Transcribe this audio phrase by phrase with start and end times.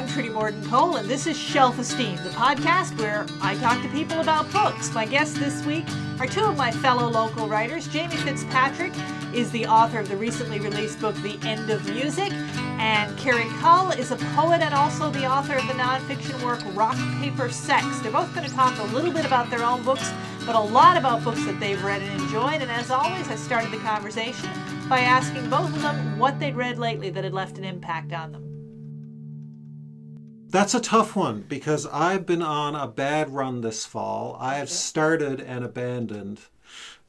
[0.00, 3.88] I'm Trudy Morgan Cole, and this is Shelf Esteem, the podcast where I talk to
[3.90, 4.94] people about books.
[4.94, 5.84] My guests this week
[6.18, 7.86] are two of my fellow local writers.
[7.86, 8.94] Jamie Fitzpatrick
[9.34, 13.90] is the author of the recently released book, The End of Music, and Kerri Cull
[13.90, 17.84] is a poet and also the author of the nonfiction work Rock, Paper, Sex.
[17.98, 20.10] They're both going to talk a little bit about their own books,
[20.46, 22.62] but a lot about books that they've read and enjoyed.
[22.62, 24.48] And as always, I started the conversation
[24.88, 28.32] by asking both of them what they'd read lately that had left an impact on
[28.32, 28.49] them.
[30.50, 34.36] That's a tough one because I've been on a bad run this fall.
[34.40, 36.40] I have started and abandoned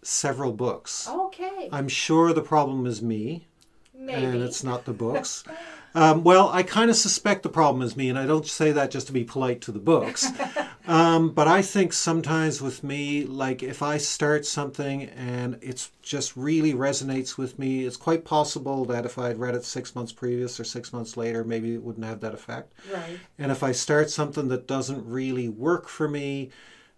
[0.04, 1.09] several books.
[1.09, 1.67] Okay.
[1.72, 3.48] I'm sure the problem is me,
[3.95, 4.23] Maybe.
[4.23, 5.44] and it's not the books.
[5.95, 8.91] um, well, I kind of suspect the problem is me, and I don't say that
[8.91, 10.30] just to be polite to the books.
[10.91, 16.36] um, but I think sometimes with me, like if I start something and it's just
[16.36, 20.12] really resonates with me, it's quite possible that if I had read it six months
[20.12, 22.73] previous or six months later, maybe it wouldn't have that effect.
[22.91, 23.20] Right.
[23.40, 26.50] And if I start something that doesn't really work for me,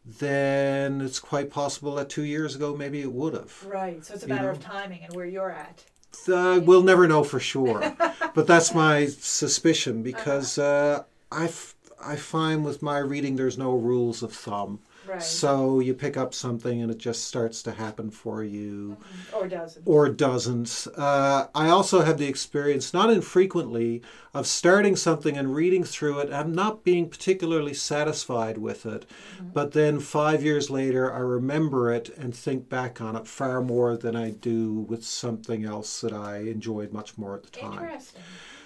[0.06, 3.64] then it's quite possible that two years ago maybe it would have.
[3.66, 4.04] Right.
[4.04, 4.52] So it's a You matter know.
[4.54, 5.84] of timing and where you're at.
[6.28, 7.96] Uh, we'll never know for sure,
[8.36, 11.73] but that's my suspicion because uh, I, f-
[12.06, 14.80] I find with my reading there's no rules of thumb.
[15.06, 15.22] Right.
[15.22, 18.96] So you pick up something and it just starts to happen for you
[19.34, 19.84] or doesn't.
[19.86, 20.88] or doesn't.
[20.96, 24.02] Uh, I also have the experience, not infrequently,
[24.34, 29.06] of starting something and reading through it and not being particularly satisfied with it.
[29.42, 33.98] But then five years later, I remember it and think back on it far more
[33.98, 37.84] than I do with something else that I enjoyed much more at the time.
[37.84, 38.22] Interesting.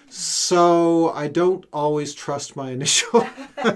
[0.09, 3.27] So I don't always trust my initial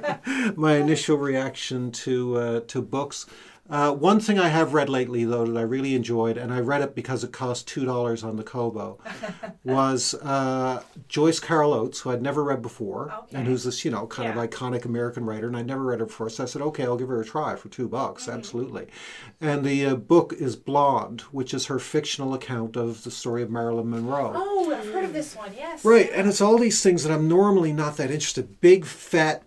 [0.56, 3.26] my initial reaction to uh, to books.
[3.72, 6.82] Uh, one thing I have read lately, though, that I really enjoyed, and I read
[6.82, 9.00] it because it cost two dollars on the Kobo,
[9.64, 13.38] was uh, Joyce Carol Oates, who I'd never read before, Okay.
[13.38, 14.44] and who's this, you know, kind Yeah.
[14.44, 16.30] of iconic American writer, and I'd never read her before.
[16.30, 18.38] So I said, okay, I'll give her a try for two bucks, Mm-hmm.
[18.38, 18.88] absolutely.
[19.40, 23.50] And the uh, book is Blonde, which is her fictional account of the story of
[23.50, 24.34] Marilyn Monroe.
[24.36, 25.52] Oh, I've heard of this one.
[25.56, 25.86] Yes.
[25.86, 28.60] Right, and it's all these things that I'm normally not that interested.
[28.60, 29.44] Big fat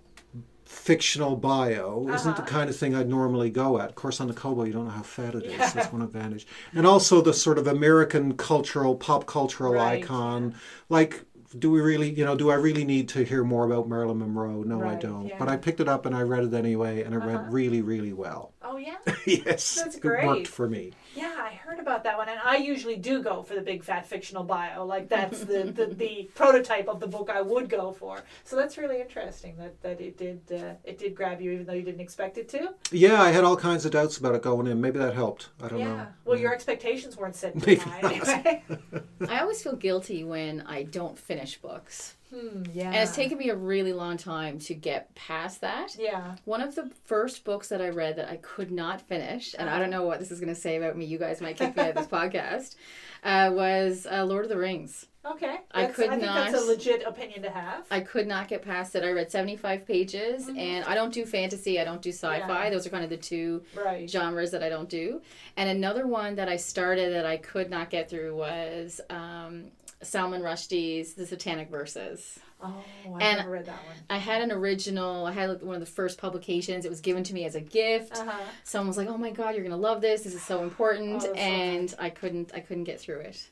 [0.89, 2.51] fictional bio isn't the Uh-huh.
[2.59, 3.89] kind of thing I'd normally go at.
[3.89, 5.73] Of course, on the Kobo, you don't know how fat it is.
[5.73, 6.47] That's one advantage.
[6.75, 10.03] And also the sort of American cultural, pop cultural Right.
[10.05, 10.55] icon.
[10.91, 11.25] Like,
[11.59, 14.63] do we really, you know, do I really need to hear more about Marilyn Monroe?
[14.65, 15.29] No, I don't.
[15.29, 15.37] yeah.
[15.39, 17.27] But I picked it up and I read it anyway, and it Uh-huh.
[17.29, 18.53] went really, really well.
[18.65, 18.97] Oh yeah.
[19.27, 20.27] yes, That's it great.
[20.27, 20.93] worked for me.
[21.15, 24.07] Yeah, I heard about that one, and I usually do go for the big fat
[24.07, 24.85] fictional bio.
[24.85, 28.25] Like that's the, the, the prototype of the book I would go for.
[28.45, 31.75] So that's really interesting that, that it did uh, it did grab you, even though
[31.75, 32.75] you didn't expect it to.
[32.91, 34.81] Yeah, I had all kinds of doubts about it going in.
[34.81, 35.51] Maybe that helped.
[35.63, 35.87] I don't know.
[35.87, 35.97] yeah.
[35.97, 36.07] know.
[36.25, 38.13] Well, your expectations weren't set Maybe high not.
[38.13, 38.65] anyway.
[39.29, 42.15] I always feel guilty when I don't finish books.
[42.35, 42.87] Hmm, yeah.
[42.87, 45.97] And it's taken me a really long time to get past that.
[45.99, 46.37] Yeah.
[46.45, 49.79] One of the first books that I read that I could not finish, and I
[49.79, 51.83] don't know what this is going to say about me, you guys might kick me
[51.83, 52.77] out of this podcast,
[53.23, 55.07] uh, was uh, Lord of the Rings.
[55.27, 55.57] Okay.
[55.73, 57.87] I That's- could I think that's a legit opinion to have.
[57.91, 59.03] I could not get past it.
[59.03, 62.41] I read 75 pages, and I don't do fantasy, I don't do sci fi.
[62.41, 62.51] Mm-hmm.
[62.51, 62.71] Yeah.
[62.71, 64.09] Those are kind of the two right.
[64.09, 65.23] genres that I don't do.
[65.57, 69.71] And another one that I started that I could not get through was um,
[70.03, 72.39] Salman Rushdie's The Satanic Verses.
[72.63, 73.97] Oh, I And- never read that one.
[74.09, 75.27] I had an original.
[75.27, 76.85] I had like, one of the first publications.
[76.85, 78.19] It was given to me as a gift.
[78.19, 78.33] Uh-huh.
[78.65, 80.23] Someone was like, "Oh my God, you're gonna love this.
[80.23, 82.53] This is so important," Oh, that's so and I couldn't.
[82.55, 83.49] I couldn't get through it.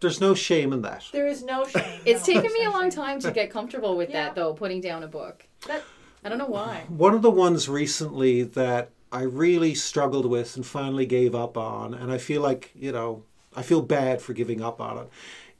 [0.00, 1.04] There's no shame in that.
[1.12, 2.00] There is no shame.
[2.06, 2.90] It's No, taken me no a long shame.
[2.92, 4.24] time to get comfortable with Yeah.
[4.26, 4.54] that, though.
[4.54, 5.46] Putting down a book.
[5.66, 5.82] That-
[6.24, 6.84] I don't know why.
[6.88, 11.94] One of the ones recently that I really struggled with and finally gave up on,
[11.94, 13.24] and I feel like, you know,
[13.54, 15.08] I feel bad for giving up on it,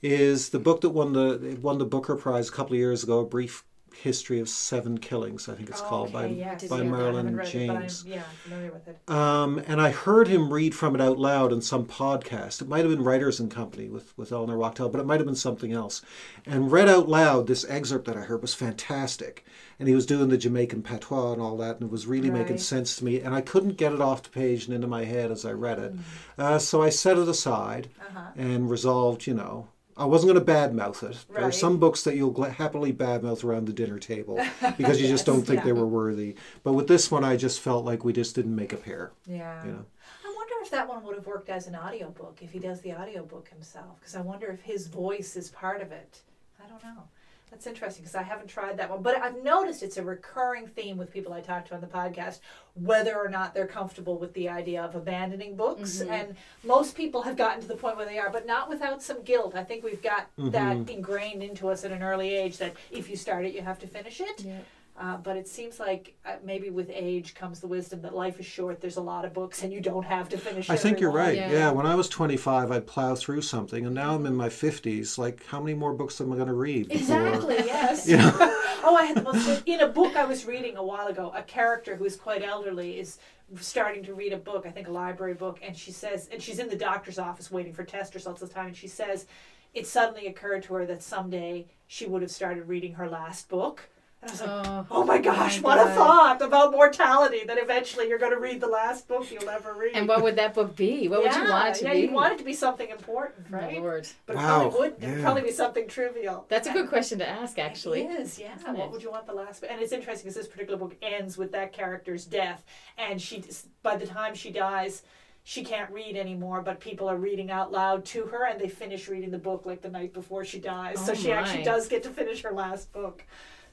[0.02, 3.20] is the book that won the won the Booker Prize a couple of years ago,
[3.20, 3.64] A Brief
[4.02, 6.64] History of Seven Killings, I think it's called, by, Okay, yes.
[6.68, 8.02] by I haven't Marlon it, James.
[8.02, 8.98] but yeah, familiar with it.
[9.10, 12.62] Um, and I heard him read from it out loud in some podcast.
[12.62, 15.26] It might have been Writers and Company with, with Eleanor Wachtel, but it might have
[15.26, 16.00] been something else.
[16.46, 19.44] And read out loud, this excerpt that I heard was fantastic.
[19.78, 22.58] And he was doing the Jamaican patois and all that, and it was really making
[22.58, 23.20] sense to me.
[23.20, 25.78] And I couldn't get it off the page and into my head as I read
[25.78, 25.94] it.
[26.38, 28.30] Uh, so I set it aside Uh-huh.
[28.36, 29.68] and resolved, you know,
[30.00, 31.26] I wasn't going to badmouth it.
[31.30, 34.42] There are some books that you'll gla- happily badmouth around the dinner table
[34.78, 35.66] because you just don't think yeah.
[35.66, 36.36] they were worthy.
[36.62, 39.12] But with this one, I just felt like we just didn't make a pair.
[39.26, 39.62] Yeah.
[39.62, 39.84] You know.
[40.24, 42.94] I wonder if that one would have worked as an audiobook if he does the
[42.94, 46.22] audiobook himself because I wonder if his voice is part of it.
[46.64, 47.02] I don't know.
[47.50, 49.02] That's interesting because I haven't tried that one.
[49.02, 52.38] But I've noticed it's a recurring theme with people I talk to on the podcast,
[52.74, 55.98] whether or not they're comfortable with the idea of abandoning books.
[55.98, 56.12] Mm-hmm.
[56.12, 59.22] And most people have gotten to the point where they are, but not without some
[59.22, 59.56] guilt.
[59.56, 63.16] I think we've got that ingrained into us at an early age that if you
[63.16, 64.44] start it, you have to finish it.
[64.44, 64.60] Yeah.
[65.00, 68.44] Uh, but it seems like uh, maybe with age comes the wisdom that life is
[68.44, 68.82] short.
[68.82, 70.68] There's a lot of books, and you don't have to finish.
[70.68, 71.20] I think you're one.
[71.20, 71.36] right.
[71.38, 71.50] Yeah.
[71.50, 71.70] Yeah.
[71.70, 75.16] when I was 25, I'd plow through something, and now I'm in my 50s.
[75.16, 76.88] Like, how many more books am I going to read?
[76.88, 77.56] before- Exactly.
[77.70, 78.06] Yes.
[78.06, 78.30] You know?
[78.84, 79.62] oh, I had the most.
[79.64, 82.98] In a book I was reading a while ago, a character who is quite elderly
[83.00, 83.18] is
[83.58, 84.66] starting to read a book.
[84.66, 87.72] I think a library book, and she says, and she's in the doctor's office waiting
[87.72, 89.24] for test results at the time, and she says,
[89.72, 93.88] it suddenly occurred to her that someday she would have started reading her last book.
[94.22, 97.42] And I was like, Oh, oh my gosh, my what a thought about mortality!
[97.46, 99.92] That eventually you're going to read the last book you'll ever read.
[99.94, 101.08] And what would that book be?
[101.08, 102.00] What would you want it to yeah, be?
[102.00, 103.80] you want it to be something important, Oh, right?
[103.80, 104.06] Lord.
[104.26, 105.22] But it probably would it'd yeah.
[105.22, 106.44] probably be something trivial.
[106.50, 108.02] That's a good question to ask, actually.
[108.02, 108.56] It is, yeah.
[108.56, 108.90] Isn't What it?
[108.92, 109.62] would you want the last?
[109.62, 109.70] book?
[109.72, 112.62] And it's interesting because this particular book ends with that character's death,
[112.98, 113.42] and she,
[113.82, 115.02] by the time she dies,
[115.44, 116.60] she can't read anymore.
[116.60, 119.80] But people are reading out loud to her, and they finish reading the book like
[119.80, 121.02] the night before she dies.
[121.06, 123.24] so Oh, she actually does get to finish her last book.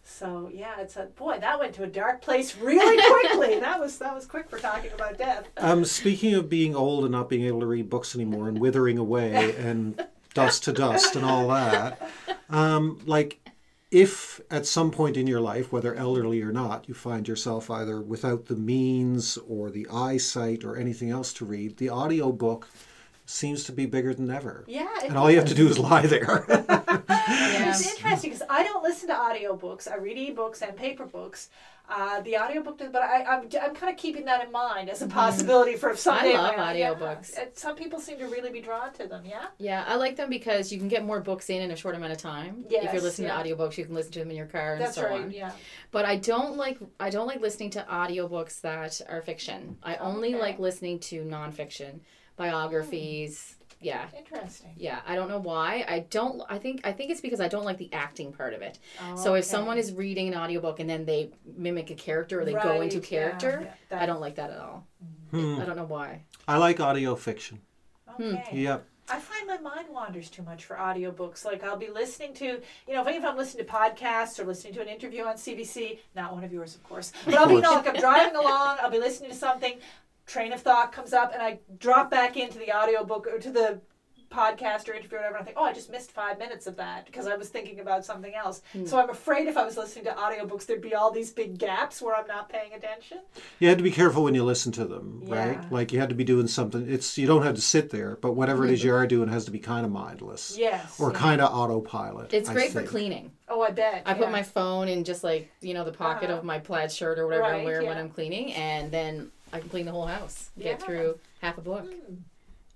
[0.08, 3.60] So yeah, it's a boy that went to a dark place really quickly.
[3.60, 5.48] that was that was quick for talking about death.
[5.58, 8.98] Um, speaking of being old and not being able to read books anymore and withering
[8.98, 12.10] away and dust to dust and all that,
[12.50, 13.40] um, like
[13.92, 18.02] if at some point in your life, whether elderly or not, you find yourself either
[18.02, 22.68] without the means or the eyesight or anything else to read, the audiobook
[23.30, 24.64] seems to be bigger than ever.
[24.68, 26.46] Yeah, it And all you have to do is lie there.
[27.30, 27.70] Yeah.
[27.72, 29.92] It's interesting because I don't listen to audiobooks.
[29.92, 31.50] I read ebooks and paper books.
[31.90, 35.02] Uh, the audiobook, does, but I, I'm, I'm kind of keeping that in mind as
[35.02, 36.34] a possibility for if someday.
[36.34, 36.94] Love I- yeah.
[36.94, 37.38] audiobooks.
[37.38, 39.24] Uh, Some people seem to really be drawn to them.
[39.26, 39.46] Yeah.
[39.58, 42.12] Yeah, I like them because you can get more books in in a short amount
[42.14, 42.66] of time.
[42.70, 43.42] if you're listening yeah.
[43.42, 45.22] to audiobooks, you can listen to them in your car and That's so right.
[45.22, 45.32] on.
[45.32, 45.52] Yeah.
[45.92, 49.78] But I don't like I don't like listening to audiobooks that are fiction.
[49.84, 50.42] I only Okay.
[50.42, 52.00] like listening to nonfiction,
[52.38, 53.56] biographies.
[53.80, 54.06] Yeah.
[54.18, 54.72] Interesting.
[54.76, 55.86] Yeah, I don't know why.
[55.88, 58.62] I don't I think I think it's because I don't like the acting part of
[58.64, 58.80] it.
[59.02, 59.52] Oh, So if okay.
[59.52, 63.00] someone is reading an audiobook and then they mimic a character or they go into
[63.00, 64.88] character, yeah, that- I don't like that at all.
[65.32, 65.60] Hmm.
[65.62, 66.24] I don't know why.
[66.48, 67.60] I like audio fiction.
[68.20, 68.44] Okay.
[68.54, 68.86] Yep.
[69.10, 71.46] I find my mind wanders too much for audiobooks.
[71.46, 72.46] Like I'll be listening to,
[72.88, 76.34] you know, if I'm listening to podcasts or listening to an interview on CBC, not
[76.34, 78.90] one of yours, of course, but I'll be, you know, like I'm driving along, I'll
[78.92, 79.76] be listening to something,
[80.28, 83.82] train of thought comes up, and I drop back into the audiobook or to the
[84.30, 86.76] podcast or interview or whatever, and I think, oh, I just missed five minutes of
[86.76, 88.62] that because I was thinking about something else.
[88.86, 92.02] So I'm afraid if I was listening to audiobooks, there'd be all these big gaps
[92.02, 93.20] where I'm not paying attention.
[93.60, 95.36] You had to be careful when you listen to them, Yeah.
[95.48, 95.72] right?
[95.72, 96.92] Like you had to be doing something.
[96.92, 99.46] It's you don't have to sit there, but whatever it is you are doing has
[99.46, 101.00] to be kind of mindless Yes.
[101.00, 101.18] or yeah.
[101.20, 102.34] kind of autopilot.
[102.34, 103.32] It's I great for cleaning.
[103.48, 104.04] Oh, I bet.
[104.06, 106.40] I put my phone in just like you know the pocket Uh-huh.
[106.40, 107.98] of my plaid shirt or whatever I Right, wear when.
[107.98, 110.50] I'm cleaning, and then I can clean the whole house.
[110.56, 110.72] Yeah.
[110.72, 111.86] Get through half a book.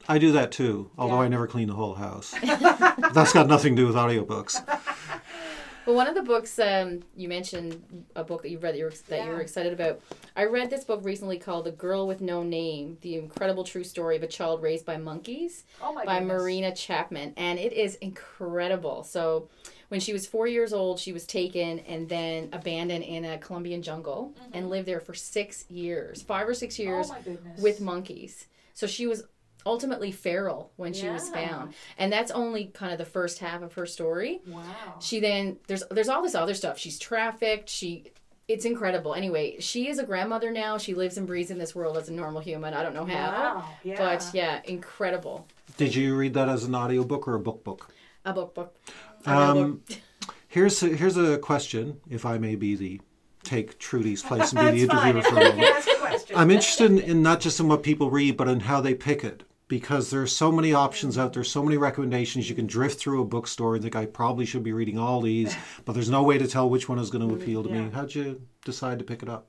[0.08, 1.26] I do that too, although Yeah.
[1.26, 2.34] I never clean the whole house.
[3.14, 4.62] That's got nothing to do with audiobooks.
[5.86, 8.86] But one of the books um, you mentioned a book that you read that you
[8.86, 10.00] were, that you were excited about.
[10.36, 14.16] I read this book recently called "The Girl with No Name: The Incredible True Story
[14.16, 16.38] of a Child Raised by Monkeys" oh my by goodness.
[16.38, 19.04] Marina Chapman, and it is incredible.
[19.04, 19.50] So,
[19.92, 23.82] when she was four years old, she was taken and then abandoned in a Colombian
[23.82, 24.72] jungle and mm-hmm.
[24.72, 28.48] lived there for six years, five or six oh years oh with monkeys.
[28.74, 29.26] So she was
[29.66, 33.74] ultimately feral when she was found, and that's only kind of the first half of
[33.74, 34.40] her story.
[34.48, 34.64] Wow.
[35.02, 36.80] She then there's there's all this other stuff.
[36.80, 37.68] She's trafficked.
[37.68, 38.14] She
[38.48, 39.14] it's incredible.
[39.14, 40.78] Anyway, she is a grandmother now.
[40.78, 42.74] She lives and breathes in this world as a normal human.
[42.74, 43.70] I don't know how, Wow.
[43.84, 43.98] Yeah.
[43.98, 45.48] but yeah, incredible.
[45.76, 47.94] Did you read that as an audiobook or a book book?
[48.24, 48.74] A book book.
[49.26, 49.82] A real Um.
[50.48, 53.00] Here's a, here's a question, if I may be the
[53.44, 55.16] take Trudy's place and be the That's fine.
[55.16, 55.60] interviewer for a moment.
[55.60, 56.36] can ask a question.
[56.36, 59.24] I'm interested in, in not just in what people read, but in how they pick
[59.24, 59.44] it.
[59.70, 62.50] Because there are so many options out there, so many recommendations.
[62.50, 65.56] You can drift through a bookstore and think I probably should be reading all these,
[65.86, 67.90] but there's no way to tell which one is going to appeal to me.
[67.90, 69.48] How'd you decide to pick it up?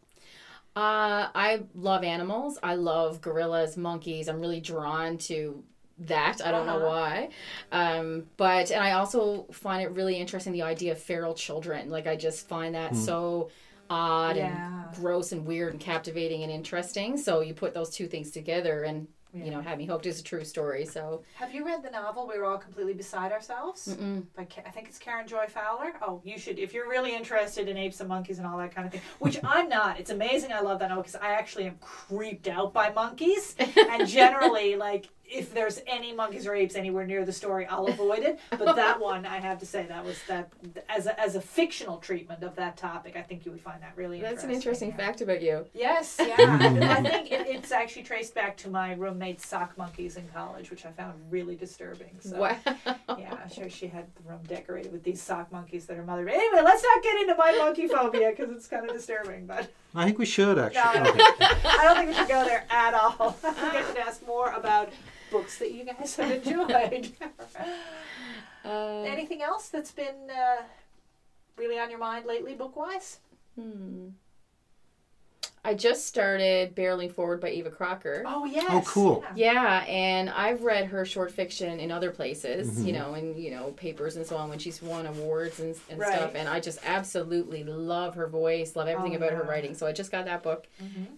[0.77, 2.59] Uh, I love animals.
[2.63, 4.29] I love gorillas, monkeys.
[4.29, 5.65] I'm really drawn to
[6.07, 6.41] that.
[6.45, 6.87] I don't know Uh-huh.
[6.87, 7.29] why.
[7.71, 11.91] Um, but, and I also find it really interesting the idea of feral children.
[11.91, 13.51] Like, I just find that so
[13.91, 14.85] odd Yeah.
[14.87, 17.17] and gross and weird and captivating and interesting.
[17.17, 20.05] So you put those two things together and, you know, have me hooked.
[20.07, 20.85] It's a true story.
[20.85, 23.89] So, Have you read the novel We Were All Completely Beside Ourselves?
[23.89, 24.25] mm-mm.
[24.37, 25.93] By Ka- I think it's Karen Joy Fowler.
[26.03, 28.87] Oh, you should if you're really interested in apes and monkeys and all that kind
[28.87, 29.01] of thing.
[29.21, 29.99] Which I'm not.
[29.99, 30.53] It's amazing.
[30.53, 33.55] I love that novel because I actually am creeped out by monkeys,
[33.91, 38.21] and generally, like if there's any monkeys or apes anywhere near the story, I'll avoid
[38.21, 38.39] it.
[38.51, 40.53] But that one, I have to say, that was that
[40.89, 43.17] as a, as a fictional treatment of that topic.
[43.17, 44.89] I think you would find that really That's an interesting.
[44.89, 44.97] interesting yeah.
[44.97, 45.67] fact about you.
[45.75, 46.37] Yes, yeah.
[46.39, 50.85] I think it, it's actually traced back to my roommate's sock monkeys in college, which
[50.85, 52.11] I found really disturbing.
[52.21, 52.39] So.
[52.39, 52.59] Wow.
[53.19, 56.29] Yeah, I'm sure she had the room decorated with these sock monkeys that her mother.
[56.29, 59.47] Anyway, let's not get into my monkey phobia because it's kind of disturbing.
[59.47, 60.81] But I think we should no, actually.
[60.83, 63.37] I, don't think, I don't think we should go there at all.
[63.43, 64.91] we get to ask more about
[65.33, 67.11] books that you guys have enjoyed.
[68.65, 70.63] Uh, Anything else that's been uh,
[71.57, 73.19] really on your mind lately, book wise?
[73.57, 74.11] hmm.
[75.65, 78.25] I just started Barreling Forward by Eva Crocker.
[78.27, 78.67] Oh yes.
[78.69, 79.25] Oh, cool.
[79.37, 79.53] Yeah.
[79.53, 82.87] Yeah, and I've read her short fiction in other places, Mm-hmm.
[82.87, 86.01] you know, in you know papers and so on when she's won awards and, and
[86.01, 86.15] Right.
[86.15, 86.33] stuff.
[86.35, 89.41] And I just absolutely love her voice, love everything Oh, about her yeah.
[89.43, 89.51] Mm-hmm.
[89.51, 89.75] writing.
[89.75, 90.67] So I just got that book,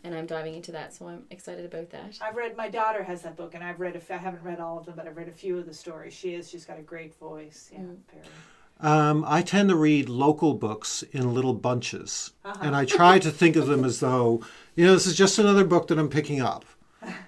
[0.05, 0.93] and I'm diving into that.
[0.93, 2.19] So I'm excited about that.
[2.21, 2.55] I've read.
[2.55, 3.95] My daughter has that book, and I've read.
[3.95, 5.73] A f- I haven't read all of them, but I've read a few of the
[5.75, 6.13] stories.
[6.13, 6.51] She is.
[6.51, 7.71] She's got a great voice.
[7.73, 7.79] Yeah.
[7.79, 7.97] Mm.
[8.13, 8.25] Very.
[8.81, 12.59] Um, I tend to read local books in little bunches, Uh-huh.
[12.61, 14.43] and I try to think of them as though,
[14.75, 16.65] you know, this is just another book that I'm picking up.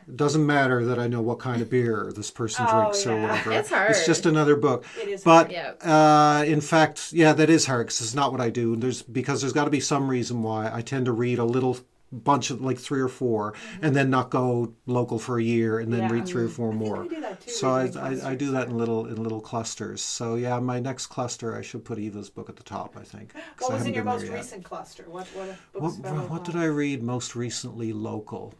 [0.09, 3.21] It doesn't matter that I know what kind of beer this person Oh, drinks or
[3.21, 3.53] whatever.
[3.53, 3.91] It's hard.
[3.91, 4.85] It's just another book.
[5.01, 5.73] It is But Yeah.
[5.83, 8.75] uh, in fact, yeah, that is hard because it's not what I do.
[8.77, 11.77] There's because there's got to be some reason why I tend to read a little
[12.13, 15.93] bunch of like three or 4 and then not go local for a year and
[15.93, 16.09] then Mm-hmm.
[16.15, 16.21] Yeah.
[16.21, 17.03] read three or four I more.
[17.03, 20.03] we do that too, So I, I, I do that in little in little clusters.
[20.03, 22.97] So yeah, my next cluster I should put Eva's book at the top.
[22.97, 25.05] I think What I was in your most recent cluster?
[25.09, 25.49] What what
[25.83, 26.55] What, what did?
[26.57, 28.55] I read most recently local?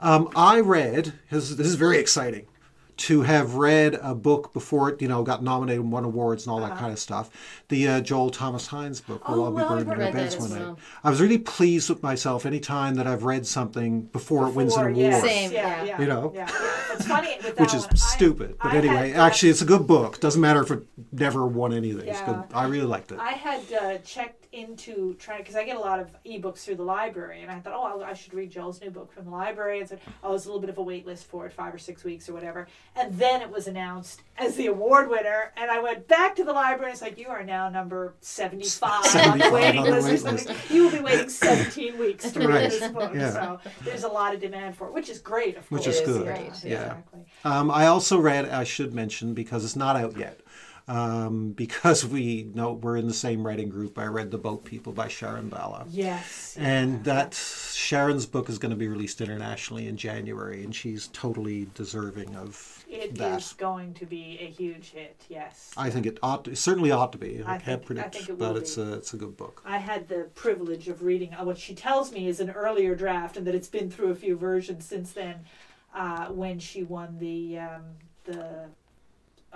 [0.00, 2.46] Um, I read, this, this is very exciting,
[2.98, 6.52] to have read a book before it, you know, got nominated and won awards and
[6.52, 7.30] all that kind of stuff.
[7.68, 10.12] The uh, Joel Thomas Hines book, Will Oh, All Be well, Burned in Our read
[10.14, 10.60] Beds as One Night.
[10.60, 10.78] well.
[11.04, 14.78] I was really pleased with myself anytime that I've read something before, it wins an
[14.78, 14.96] Before, award.
[15.12, 15.84] yes, Same, yeah, yeah.
[15.84, 16.32] yeah, You know?
[16.34, 16.94] Yeah, yeah.
[16.94, 19.66] It's funny with Which is one, I- stupid, but I anyway, had, actually, it's a
[19.66, 20.18] good book.
[20.20, 22.08] Doesn't matter if it never won anything.
[22.08, 22.26] It's Yeah.
[22.26, 22.44] good.
[22.54, 23.18] I really liked it.
[23.18, 26.82] I had uh, checked into trying because I get a lot of ebooks through the
[26.82, 29.80] library, and I thought, oh, I, I should read Joel's new book from the library.
[29.80, 31.78] And said, oh, there's a little bit of a wait list for it, five or
[31.78, 32.66] six weeks or whatever.
[32.96, 36.52] And then it was announced as the award winner, and I went back to the
[36.52, 36.90] library.
[36.90, 40.06] and It's like you are now number seventy-five, on the waiting on the list.
[40.06, 40.46] or wait something.
[40.56, 40.70] list.
[40.70, 42.70] You will be waiting seventeen weeks to read Right.
[42.70, 43.12] this book.
[43.14, 43.32] Yeah.
[43.32, 45.96] So there's a lot of demand for it, which is great, of Which course.
[45.96, 46.26] is It is good.
[46.26, 46.76] great, yeah.
[46.84, 47.20] Exactly.
[47.44, 50.40] Um, I also read, I should mention, because it's not out yet,
[50.88, 54.92] um, because we know we're in the same writing group, I read The Boat People
[54.92, 55.84] by Sharon Bala.
[55.90, 56.56] Yes.
[56.58, 61.66] And that Sharon's book is going to be released internationally in January, and she's totally
[61.74, 63.54] deserving of It is that.
[63.58, 65.16] going to be a huge hit.
[65.28, 65.72] Yes.
[65.76, 67.42] I think it ought to, it certainly ought to be.
[67.44, 68.82] I, I can't think- I predict, think it but it's be.
[68.82, 69.62] a it's a good book.
[69.64, 73.36] I had the privilege of reading uh, what she tells me is an earlier draft,
[73.36, 75.36] and that it's been through a few versions since then.
[75.94, 77.82] Uh, when she won the um,
[78.24, 78.66] the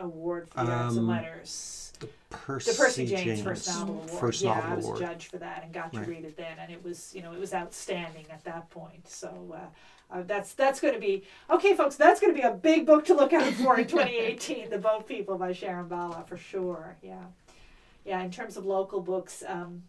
[0.01, 4.11] award for the arts and Um, letters, The Percy, the Percy Janes, first novel award.
[4.11, 5.03] First yeah, novel I was award.
[5.03, 7.33] a judge for that and got to read it then, and it was you know
[7.33, 9.09] it was outstanding at that point.
[9.09, 9.55] So.
[9.57, 9.67] Uh,
[10.13, 11.95] uh, that's that's going to be okay, folks.
[11.95, 14.69] That's going to be a big book to look out for in 2018.
[14.69, 16.97] the Boat People by Sharon Bala for sure.
[17.01, 17.23] Yeah,
[18.05, 18.21] yeah.
[18.21, 19.85] In terms of local books, um,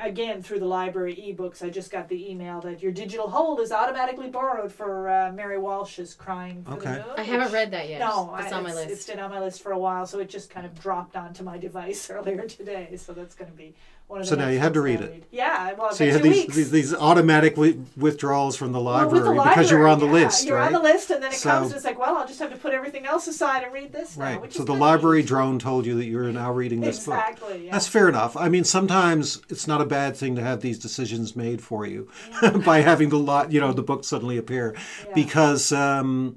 [0.00, 3.72] again through the library ebooks, I just got the email that your digital hold is
[3.72, 6.92] automatically borrowed for uh, Mary Walsh's "Crying for Okay.
[6.92, 7.98] the Moon." I haven't read that yet.
[8.00, 9.08] No, it's I- on my It's list.
[9.08, 11.58] been on my list for a while, so it just kind of dropped onto my
[11.68, 12.96] device earlier today.
[12.96, 14.03] So that's going to be one of the.
[14.22, 15.24] So now you had to read it.
[15.32, 17.56] Yeah, well, So you had these, these these automatic
[17.96, 20.66] withdrawals from the library, with the because you were on the yeah, list, You're right?
[20.66, 22.52] on the list, and then it So- comes and it's like, well, I'll just have
[22.52, 24.24] to put everything else aside and read this now.
[24.24, 24.40] Right.
[24.40, 27.14] Which So the library drone told you that you were now reading this book.
[27.16, 27.66] Exactly.
[27.66, 27.72] Yeah.
[27.72, 28.36] That's fair enough.
[28.36, 32.08] I mean, sometimes it's not a bad thing to have these decisions made for you
[32.64, 34.76] by having the lot, you know, the book suddenly appear,
[35.08, 35.12] Yeah.
[35.14, 36.36] because um,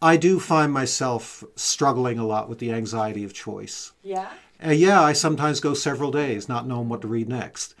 [0.00, 3.92] I do find myself struggling a lot with the anxiety of choice.
[4.04, 4.28] yeah.
[4.64, 7.74] Uh, yeah, I sometimes go several days not knowing what to read next.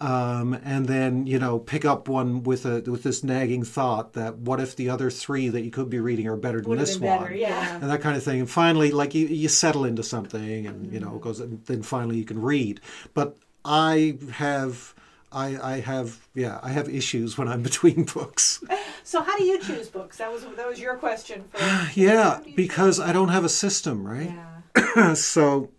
[0.00, 4.36] Um, and then you know pick up one with a with this nagging thought that
[4.38, 6.88] what if the other three that you could be reading are better than Would have
[6.88, 7.30] this been better.
[7.30, 7.76] one Yeah.
[7.80, 8.40] and that kind of thing.
[8.40, 11.38] And finally, like you, you settle into something, and you know, it goes.
[11.38, 12.80] And then finally, you can read.
[13.14, 14.92] But I have,
[15.30, 18.62] I, I have, yeah, I have issues when I'm between books.
[19.04, 20.18] So how do you choose books?
[20.18, 21.58] That was that was your question for.
[21.94, 24.32] yeah, How do you because I don't have a system, right?
[24.76, 25.14] Yeah.
[25.14, 25.70] so,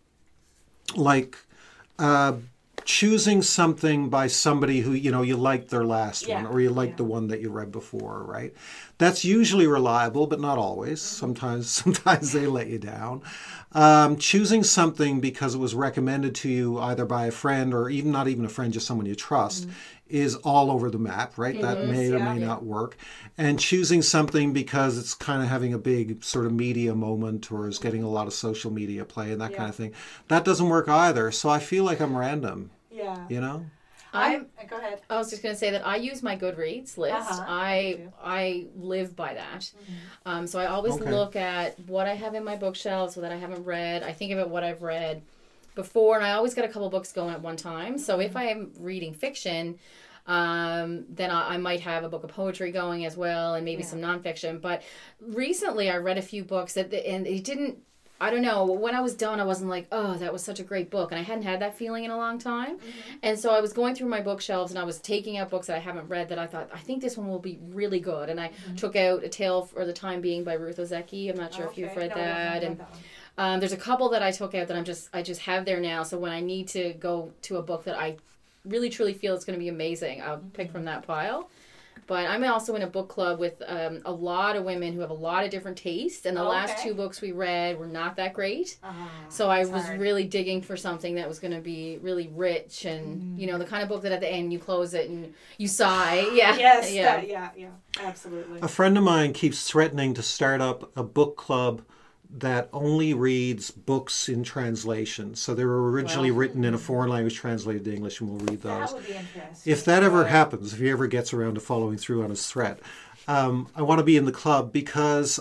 [0.96, 1.38] like,
[2.00, 2.34] uh,
[2.86, 6.94] choosing something by somebody who you know you liked their last one, or you liked
[6.94, 6.98] yeah.
[6.98, 8.54] the one that you read before, right?
[8.98, 11.02] That's usually reliable, but not always.
[11.02, 13.22] Sometimes, sometimes they let you down.
[13.72, 18.12] Um, choosing something because it was recommended to you either by a friend or even
[18.12, 19.68] not even a friend, just someone you trust,
[20.14, 21.60] is all over the map, right?
[21.60, 22.34] That may or yeah.
[22.34, 22.96] may not work.
[23.36, 27.68] And choosing something because it's kind of having a big sort of media moment or
[27.68, 29.58] is getting a lot of social media play and that Yeah.
[29.58, 29.92] kind of thing,
[30.28, 31.32] that doesn't work either.
[31.32, 33.26] So I feel like I'm random, Yeah.
[33.28, 33.66] you know?
[34.14, 35.02] I'm, go ahead.
[35.10, 37.16] I was just going to say that I use my Goodreads list.
[37.16, 37.98] Uh-huh, I me too.
[38.04, 38.10] Mm-hmm.
[38.24, 39.72] I live by that.
[40.28, 41.10] Um, so I always Okay.
[41.10, 44.04] look at what I have in my bookshelves that I haven't read.
[44.04, 45.24] I think about what I've read
[45.76, 47.98] before, and I always get a couple books going at one time.
[47.98, 48.22] So Mm-hmm.
[48.22, 49.80] if I am reading fiction,
[50.28, 53.82] um, then I, I might have a book of poetry going as well, and maybe
[53.84, 53.90] Yeah.
[53.90, 54.62] some nonfiction.
[54.62, 54.82] But
[55.20, 57.80] recently, I read a few books that and it didn't.
[58.22, 58.64] I don't know.
[58.66, 61.12] When I was done, I wasn't like, oh, that was such a great book.
[61.12, 62.78] And I hadn't had that feeling in a long time.
[63.22, 65.76] And so I was going through my bookshelves and I was taking out books that
[65.76, 68.30] I haven't read that I thought, I think this one will be really good.
[68.30, 71.30] And I took out A Tale for the Time Being by Ruth Ozeki.
[71.30, 72.64] I'm not sure if you've read No, that.
[72.64, 72.94] And that.
[73.38, 75.80] Um, there's a couple that I took out that I'm just, I just have there
[75.80, 76.04] now.
[76.04, 78.18] So when I need to go to a book that I
[78.66, 81.50] really truly feel is going to be amazing, I'll pick from that pile.
[82.06, 85.10] But I'm also in a book club with um, a lot of women who have
[85.10, 86.90] a lot of different tastes, and the last Okay.
[86.90, 88.76] two books we read were not that great.
[88.84, 88.92] Ah,
[89.30, 90.00] So I was hard.
[90.02, 93.64] really digging for something that was going to be really rich and you know the
[93.66, 96.28] kind of book that at the end you close it and you sigh.
[96.34, 96.56] Yeah.
[96.58, 97.16] Yes, Yeah.
[97.16, 97.70] that, yeah, yeah,
[98.02, 98.60] absolutely.
[98.62, 101.84] A friend of mine keeps threatening to start up a book club
[102.36, 105.36] that only reads books in translation.
[105.36, 106.38] So they were originally Wow.
[106.38, 108.90] written in a foreign language translated to English, and we'll read those.
[108.90, 109.72] That would be interesting.
[109.72, 112.80] If that ever happens, if he ever gets around to following through on his threat,
[113.28, 115.40] um, I want to be in the club because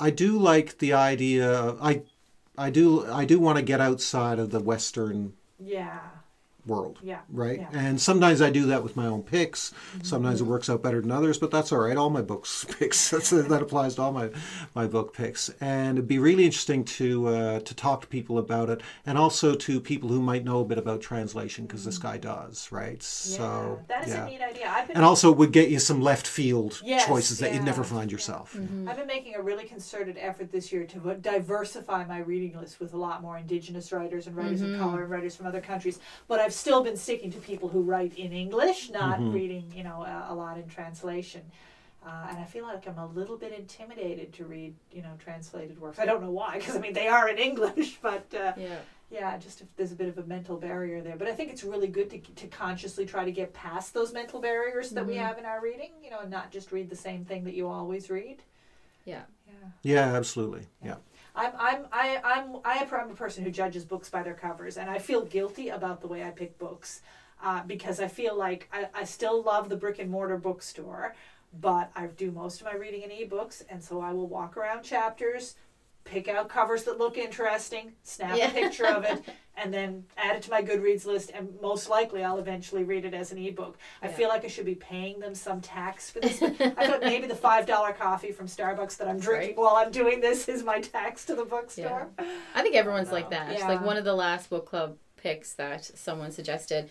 [0.00, 1.76] I do like the idea.
[1.80, 2.02] I,
[2.56, 3.06] I do.
[3.10, 5.98] I do want to get outside of the Western yeah,
[6.66, 6.98] world.
[7.02, 7.60] Yeah, Right.
[7.60, 7.68] yeah.
[7.72, 9.72] And sometimes I do that with my own picks.
[10.02, 11.96] Sometimes it works out better than others, but that's all right.
[11.96, 13.10] All my books picks.
[13.14, 14.30] That's, that applies to all my
[14.74, 15.48] my book picks.
[15.60, 19.54] And it'd be really interesting to uh, to talk to people about it, and also
[19.54, 22.02] to people who might know a bit about translation, because this mm.
[22.02, 22.70] guy does.
[22.70, 23.02] Right.
[23.02, 24.26] So that is yeah.
[24.26, 24.68] a neat idea.
[24.68, 27.84] I've been And also would get you some left field Yes, choices that you'd never
[27.84, 28.14] find yeah.
[28.14, 28.54] yourself.
[28.54, 28.84] Mm-hmm.
[28.84, 28.88] Mm-hmm.
[28.88, 32.94] I've been making a really concerted effort this year to diversify my reading list with
[32.94, 34.80] a lot more Indigenous writers and writers of mm-hmm.
[34.80, 35.98] color and writers from other countries.
[36.28, 40.02] But I've still been sticking to people who write in English, not reading, you know,
[40.02, 41.42] a, a lot in translation.
[42.06, 45.80] Uh, and I feel like I'm a little bit intimidated to read, you know, translated
[45.80, 45.98] works.
[45.98, 48.76] I don't know why, because I mean they are in English, but uh, Yeah.
[49.10, 51.16] yeah, just if there's a bit of a mental barrier there.
[51.16, 54.38] But I think it's really good to, to consciously try to get past those mental
[54.40, 57.24] barriers that we have in our reading, you know, and not just read the same
[57.24, 58.42] thing that you always read.
[59.06, 59.22] Yeah.
[59.46, 59.54] Yeah.
[59.82, 60.66] Yeah, absolutely.
[60.84, 60.96] Yeah.
[61.34, 64.88] I'm I'm I I'm I am a person who judges books by their covers, and
[64.88, 67.00] I feel guilty about the way I pick books,
[67.42, 71.14] uh, because I feel like I, I still love the brick and mortar bookstore,
[71.60, 74.84] but I do most of my reading in ebooks, and so I will walk around
[74.84, 75.56] chapters,
[76.04, 78.48] pick out covers that look interesting, snap Yeah.
[78.50, 79.22] a picture of it,
[79.56, 83.14] and then add it to my Goodreads list, and most likely I'll eventually read it
[83.14, 83.78] as an ebook.
[84.02, 86.42] I feel like I should be paying them some tax for this.
[86.42, 86.50] I
[86.86, 89.56] thought maybe the five dollar coffee from Starbucks that I'm drinking Right.
[89.58, 92.08] while I'm doing this is my tax to the bookstore.
[92.54, 93.52] I think everyone's like that.
[93.58, 93.68] Yeah.
[93.68, 96.90] Like one of the last book club picks that someone suggested.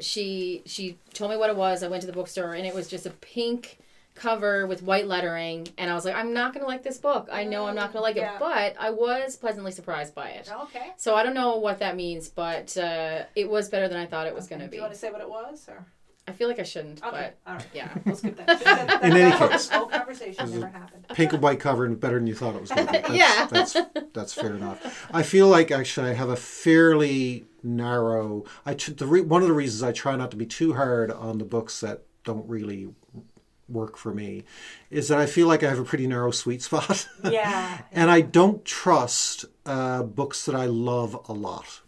[0.00, 1.82] She she told me what it was.
[1.82, 3.78] I went to the bookstore and it was just a pink
[4.14, 7.28] cover with white lettering and I was like I'm not going to like this book.
[7.32, 8.34] I know I'm not going to like Yeah.
[8.34, 10.50] it, but I was pleasantly surprised by it.
[10.64, 10.92] Okay.
[10.96, 14.26] So I don't know what that means, but uh, it was better than I thought
[14.26, 14.76] it was going to Do be.
[14.76, 15.86] you want to say what it was, or
[16.28, 17.08] I feel like I shouldn't, okay?
[17.08, 17.34] All right.
[17.44, 17.88] but yeah.
[18.04, 18.46] We'll skip that.
[18.48, 19.68] Just that- In any case.
[19.70, 21.06] whole conversation never happened.
[21.14, 22.98] pink and white cover and better than you thought it was going to be.
[23.08, 23.46] That's, Yeah.
[23.50, 23.76] that's
[24.12, 25.08] that's fair enough.
[25.12, 28.44] I feel like actually I have a fairly narrow.
[28.66, 31.38] I the re, one of the reasons I try not to be too hard on
[31.38, 32.88] the books that don't really
[33.72, 34.44] work for me
[34.90, 37.82] is that I feel like I have a pretty narrow sweet spot, Yeah.
[37.92, 41.80] and I don't trust uh, books that I love a lot.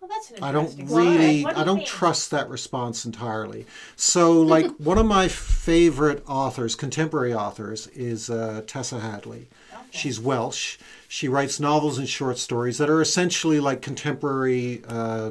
[0.00, 1.86] Well, that's I don't really, do I don't mean?
[1.86, 3.64] trust that response entirely.
[3.96, 9.48] So, like, one of my favorite authors, contemporary authors, is uh, Tessa Hadley.
[9.90, 10.76] She's Welsh.
[11.06, 15.30] She writes novels and short stories that are essentially like contemporary uh,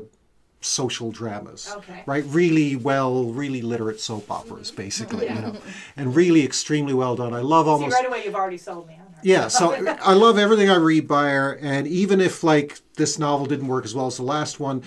[0.66, 1.72] social dramas.
[1.78, 2.04] Okay.
[2.06, 2.24] Right?
[2.28, 4.82] Really well, really literate soap operas, mm-hmm.
[4.82, 5.58] basically, you know,
[5.98, 7.34] and really extremely well done.
[7.34, 7.94] I love See, almost.
[7.94, 9.20] right away, you've already sold me on her.
[9.24, 9.74] Yeah, so
[10.04, 13.86] I love everything I read by her, and even if like this novel didn't work
[13.86, 14.84] as well as the last one,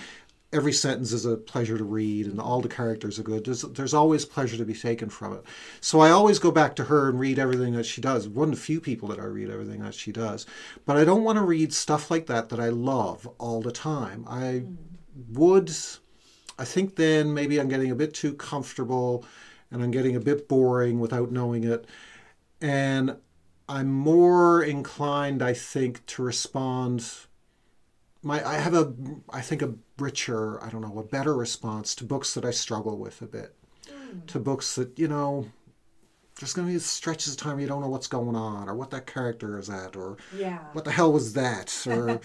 [0.53, 3.45] every sentence is a pleasure to read, and all the characters are good.
[3.45, 5.43] There's there's always pleasure to be taken from it.
[5.81, 8.27] So I always go back to her and read everything that she does.
[8.27, 10.45] One of the few people that I read everything that she does,
[10.85, 14.25] but I don't want to read stuff like that that I love all the time.
[14.27, 14.77] I mm.
[15.29, 15.71] Would.
[16.59, 19.25] I think then maybe I'm getting a bit too comfortable
[19.71, 21.85] and I'm getting a bit boring without knowing it.
[22.61, 23.17] and
[23.69, 27.05] I'm more inclined, I think, to respond.
[28.23, 28.93] My I have a
[29.29, 32.97] I think a richer I don't know a better response to books that I struggle
[32.97, 33.55] with a bit,
[33.89, 34.19] hmm.
[34.27, 35.47] to books that you know.
[36.39, 38.75] There's going to be stretches of time where you don't know what's going on, or
[38.75, 40.59] what that character is at, or Yeah.
[40.73, 41.75] what the hell was that?
[41.87, 42.21] Or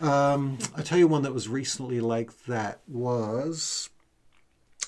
[0.00, 3.90] um, I tell you one that was recently like that was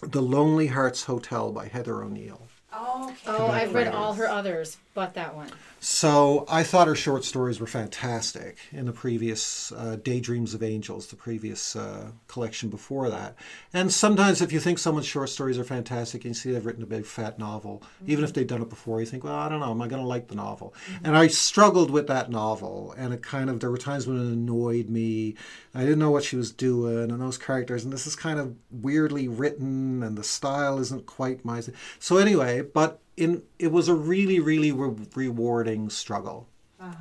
[0.03, 2.48] The Lonely Hearts Hotel by Heather O'Neill.
[2.79, 3.15] Okay.
[3.27, 5.51] Oh, I've read all her others, but that one.
[5.81, 11.07] So I thought her short stories were fantastic in the previous uh, Daydreams of Angels,
[11.07, 13.37] the previous uh, collection before that.
[13.73, 16.83] And sometimes, if you think someone's short stories are fantastic, and you see they've written
[16.83, 19.61] a big fat novel, even if they've done it before, you think, well, I don't
[19.61, 20.75] know, am I going to like the novel?
[21.05, 24.33] And I struggled with that novel, and it kind of there were times when it
[24.33, 25.37] annoyed me.
[25.75, 28.57] I didn't know what she was doing, and those characters, and this is kind of
[28.73, 31.63] weirdly written, and the style isn't quite my.
[32.01, 36.49] So anyway, but in it was a really really re- rewarding struggle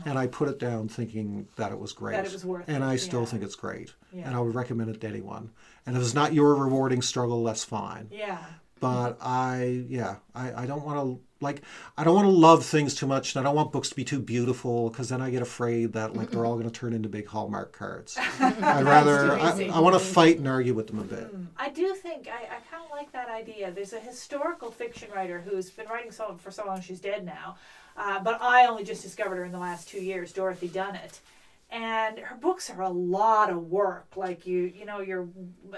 [0.06, 2.24] and i put it down thinking that it was great Uh-huh.
[2.24, 3.26] That it was worth and it, i still yeah.
[3.28, 4.26] think it's great Yeah.
[4.28, 5.52] and i would recommend it to anyone
[5.86, 8.44] and if it's not your rewarding struggle that's fine Yeah.
[8.80, 11.62] but i yeah i, I don't want to like
[11.98, 14.04] i don't want to love things too much and i don't want books to be
[14.04, 17.10] too beautiful because then i get afraid that like they're all going to turn into
[17.10, 19.70] big hallmark cards i'd rather I.
[19.74, 22.60] I want to fight and argue with them a bit I do think I, I
[22.70, 23.72] kind of like that idea.
[23.72, 27.58] There's a historical fiction writer who's been writing so for so long she's dead now,
[27.98, 30.32] uh, but I only just discovered her in the last two years.
[30.32, 31.20] Dorothy Dunnett,
[31.70, 34.14] and her books are a lot of work.
[34.16, 35.28] Like you, you know, you're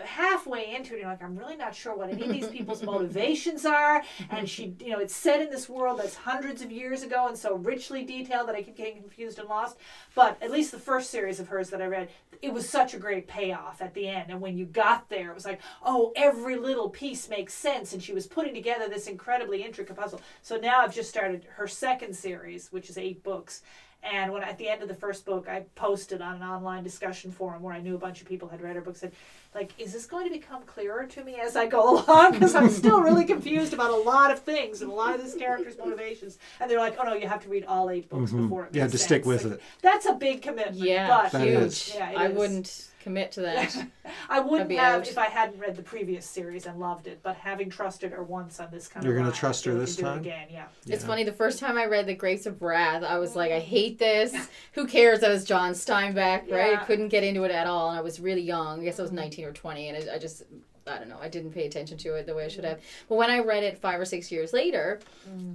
[0.04, 2.84] halfway into it, and you're like, I'm really not sure what any of these people's
[2.94, 4.04] motivations are.
[4.30, 7.36] And she, you know, it's set in this world that's hundreds of years ago and
[7.36, 9.78] so richly detailed that I keep getting confused and lost.
[10.14, 12.10] But at least the first series of hers that I read,
[12.44, 14.30] it was such a great payoff at the end.
[14.30, 17.94] And when you got there, it was like, oh, every little piece makes sense.
[17.94, 20.22] And she was putting together this incredibly intricate puzzle.
[20.44, 23.64] So now I've just started her second series, which is eight books.
[24.02, 27.32] And when at the end of the first book, I posted on an online discussion
[27.32, 29.12] forum where I knew a bunch of people had read her book, said,
[29.54, 32.32] like, is this going to become clearer to me as I go along?
[32.32, 35.36] Because I'm still really confused about a lot of things and a lot of this
[35.36, 36.38] character's motivations.
[36.60, 38.44] And they're like, oh no, you have to read all eight books mm-hmm.
[38.44, 39.62] before it You have makes to stick with Like, it.
[39.82, 40.78] That's a big commitment.
[40.78, 41.92] Yeah, but huge.
[41.94, 42.38] Yeah, it I is.
[42.38, 43.76] wouldn't commit to that.
[44.30, 45.08] I wouldn't have out.
[45.08, 47.20] if I hadn't read the previous series and loved it.
[47.24, 49.74] But having trusted her once on this kind of You're gonna ride, trust her I
[49.74, 50.20] feel we this can do it time?
[50.20, 50.48] again.
[50.52, 50.66] Yeah.
[50.86, 51.08] It's Yeah.
[51.08, 51.24] funny.
[51.24, 53.68] The first time I read The Grapes of Wrath, I was like, I mm-hmm.
[53.68, 54.36] hate this.
[54.74, 55.22] Who cares?
[55.22, 56.72] That was John Steinbeck, right?
[56.72, 56.80] Yeah.
[56.82, 58.82] I couldn't get into it at all, and I was really young.
[58.82, 60.44] I guess I was 19 or 20, and I, I just,
[60.86, 62.70] I don't know, I didn't pay attention to it the way I should mm.
[62.70, 62.82] have.
[63.08, 65.00] But when I read it five or six years later,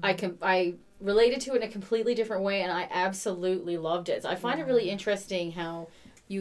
[0.02, 0.18] I mm.
[0.18, 4.22] com- I related to it in a completely different way, and I absolutely loved it.
[4.22, 4.92] So I find it really mm.
[4.92, 5.86] interesting how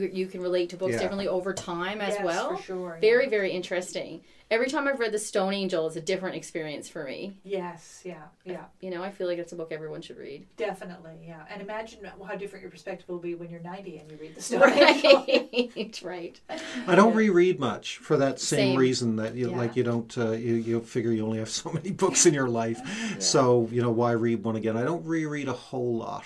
[0.01, 0.99] you you can relate to books Yeah.
[0.99, 2.55] differently over time as Yes, well.
[2.57, 2.97] for sure.
[3.01, 4.21] Very, very interesting.
[4.51, 7.37] Every time I've read The Stone Angel, it's a different experience for me.
[7.43, 8.01] Yes.
[8.03, 8.21] Yeah.
[8.45, 8.65] Yeah.
[8.81, 10.45] You know, I feel like it's a book everyone should read.
[10.57, 11.13] Definitely.
[11.25, 11.43] Yeah.
[11.49, 14.41] And imagine how different your perspective will be when you're 90 and you read the
[14.41, 14.71] story.
[14.71, 16.39] Right, right.
[16.87, 18.77] I don't reread much for that same, Same.
[18.77, 19.57] reason that you Yeah.
[19.57, 22.49] like you don't uh, you you figure you only have so many books in your
[22.49, 22.79] life,
[23.19, 24.77] so you know why read one again?
[24.77, 26.25] I don't reread a whole lot.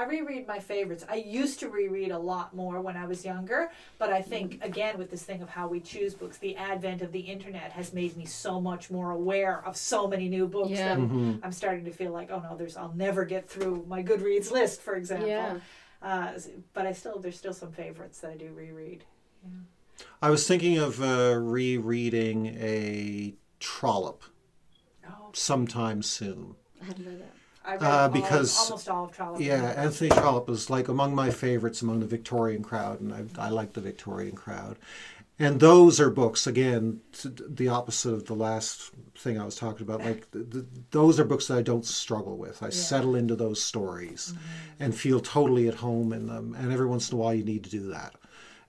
[0.00, 1.04] I reread my favorites.
[1.10, 4.96] I used to reread a lot more when I was younger, but I think again
[4.96, 8.16] with this thing of how we choose books, the advent of the internet has made
[8.16, 10.94] me so much more aware of so many new books Yeah.
[10.94, 11.44] that Mm-hmm.
[11.44, 14.80] I'm starting to feel like, oh no, there's I'll never get through my Goodreads list,
[14.80, 15.28] for example.
[15.28, 15.58] Yeah.
[16.02, 16.32] Uh,
[16.72, 19.04] but I still there's still some favorites that I do reread.
[19.44, 20.06] Yeah.
[20.22, 24.24] I was thinking of uh, rereading a Trollope
[25.06, 26.54] Oh, sometime soon.
[26.80, 27.34] I haven't read that.
[27.64, 29.40] I read Uh, all- because- almost all of Trollope.
[29.40, 33.48] Yeah, Anthony Trollope is like among my favorites among the Victorian crowd, and I, I
[33.50, 34.76] like the Victorian crowd.
[35.38, 40.00] And those are books again, the opposite of the last thing I was talking about.
[40.04, 42.62] Like th th those are books that I don't struggle with.
[42.62, 44.34] I settle into those stories
[44.78, 46.54] and feel totally at home in them.
[46.58, 48.16] And every once in a while, you need to do that.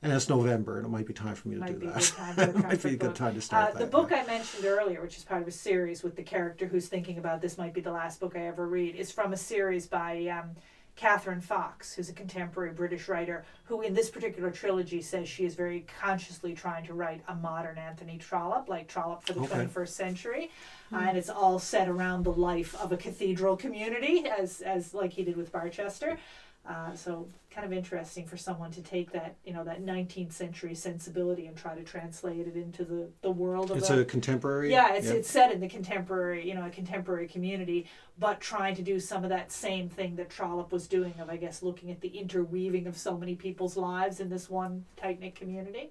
[0.03, 2.01] And it's November, and it might be time for me to might do be that.
[2.01, 3.79] time it might be a good time to start Uh, that.
[3.79, 6.87] the book I mentioned earlier, which is part of a series with the character who's
[6.87, 9.85] thinking about this might be the last book I ever read, is from a series
[9.85, 10.49] by um,
[10.95, 15.53] Catherine Fox, who's a contemporary British writer, who in this particular trilogy says she is
[15.53, 19.65] very consciously trying to write a modern Anthony Trollope, like Trollope for the Okay.
[19.67, 20.51] 21st century.
[20.91, 25.13] Uh, and it's all set around the life of a cathedral community, as, as like
[25.13, 26.17] he did with Barchester.
[26.67, 30.75] Uh, so kind of interesting for someone to take that you know that 19th century
[30.75, 34.69] sensibility and try to translate it into the, the world of it's a, a contemporary.
[34.69, 37.87] yeah it's it's set in the contemporary you know a contemporary community
[38.19, 41.37] but trying to do some of that same thing that Trollope was doing of I
[41.37, 45.33] guess looking at the interweaving of so many people's lives in this one tight knit
[45.35, 45.89] community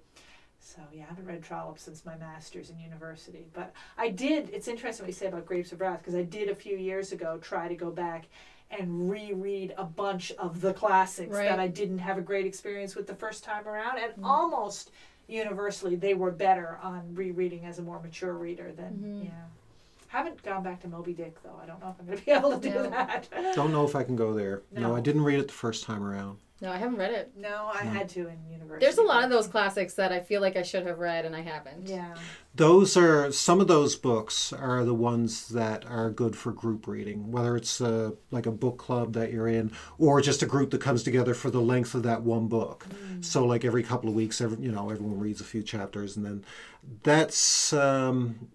[0.61, 3.47] So yeah, I haven't read Trollope since my master's in university.
[3.53, 4.51] But I did.
[4.51, 7.13] It's interesting what you say about Grapes of Wrath because I did a few years
[7.13, 8.27] ago try to go back
[8.71, 11.47] and reread a bunch of the classics Right.
[11.49, 14.25] that I didn't have a great experience with the first time around, and Mm-hmm.
[14.25, 14.91] almost
[15.27, 19.25] universally they were better on rereading as a more mature reader than Mm-hmm.
[19.25, 19.31] yeah.
[20.11, 21.59] Haven't gone back to Moby Dick though.
[21.63, 22.91] I don't know if I'm going to be able to do No.
[22.91, 23.29] that.
[23.55, 24.63] Don't know if I can go there.
[24.73, 24.97] No, No.
[24.97, 26.39] I didn't read it the first time around.
[26.63, 27.33] No, I haven't read it.
[27.39, 28.85] No, I had to in university.
[28.85, 31.35] There's a lot of those classics that I feel like I should have read and
[31.35, 31.89] I haven't.
[31.89, 32.15] Yeah.
[32.55, 37.31] Those are some of those books are the ones that are good for group reading,
[37.33, 40.83] whether it's uh, like a book club that you're in, or just a group that
[40.83, 42.85] comes together for the length of that one book.
[43.23, 46.27] So, like every couple of weeks, every, you know, everyone reads a few chapters, and
[46.27, 46.45] then
[47.05, 47.73] that's.
[47.73, 48.51] Um,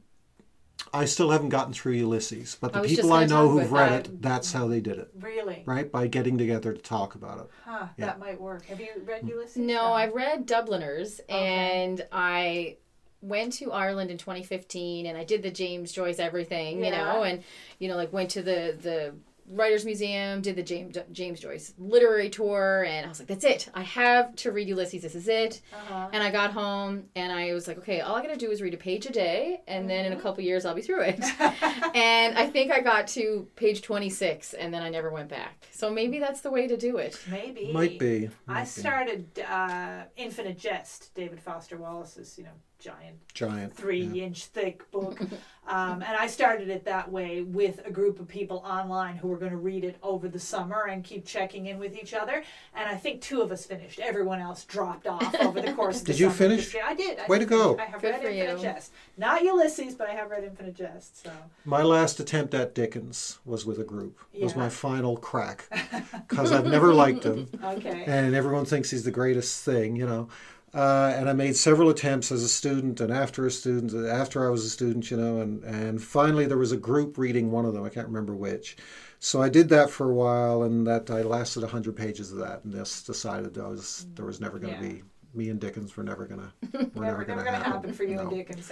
[0.93, 3.91] I still haven't gotten through Ulysses, but the was just people I know who've read
[3.91, 4.07] that.
[4.07, 5.63] it, that's how they did it, Really?
[5.65, 5.91] right?
[5.91, 7.49] By getting together to talk about it.
[7.65, 8.05] Huh, Yeah.
[8.07, 8.65] that might work.
[8.67, 9.29] Have you read mm.
[9.29, 9.57] Ulysses?
[9.57, 11.33] No, I've read Dubliners Okay.
[11.37, 12.77] and I
[13.21, 17.43] went to Ireland in 2015 and I did the James Joyce everything, you know, and
[17.79, 19.15] you know like went to the the
[19.47, 23.69] Writers Museum, did the James James Joyce literary tour and I was like that's it.
[23.73, 25.03] I have to read Ulysses.
[25.03, 25.61] This is it.
[25.73, 26.09] Uh-huh.
[26.11, 28.61] And I got home and I was like, okay, all I got to do is
[28.61, 31.23] read a page a day and then in a couple years I'll be through it.
[31.95, 35.67] and I think I got to page 26 and then I never went back.
[35.71, 37.19] So maybe that's the way to do it.
[37.29, 37.71] Maybe.
[37.71, 38.29] Might be.
[38.47, 38.69] I might be.
[38.69, 43.75] started uh, Infinite Jest, David Foster Wallace's, you know, giant giant.
[43.75, 44.25] three yeah.
[44.25, 45.19] inch thick book.
[45.67, 49.37] um, and I started it that way with a group of people online who were
[49.37, 52.43] going to read it over the summer and keep checking in with each other.
[52.75, 53.99] And I think two of us finished.
[53.99, 56.55] Everyone else dropped off over the course of the Did you summer.
[56.57, 56.75] finich?
[56.83, 57.19] I did.
[57.19, 57.77] I Way did to go.
[57.77, 58.63] I have Good read for Infinite you.
[58.63, 58.91] Jest.
[59.17, 61.23] Not Ulysses, but I have read Infinite Jest.
[61.23, 61.31] So
[61.65, 64.19] My last attempt at Dickens was with a group.
[64.39, 65.67] Was my final crack
[66.27, 68.03] because I've never liked him, okay.
[68.05, 70.27] and everyone thinks he's the greatest thing, you know.
[70.75, 74.49] Uh, and I made several attempts as a student and after a student, after I
[74.49, 77.73] was a student, you know, and, and finally there was a group reading one of
[77.73, 77.85] them.
[77.85, 78.75] I can't remember which.
[79.19, 82.65] So I did that for a while, and that I lasted hundred pages of that,
[82.65, 84.93] and just decided I was there was never going to Yeah.
[84.93, 87.93] be me and Dickens were never going to were never, never going to to happen
[87.93, 88.71] for you no, and Dickens.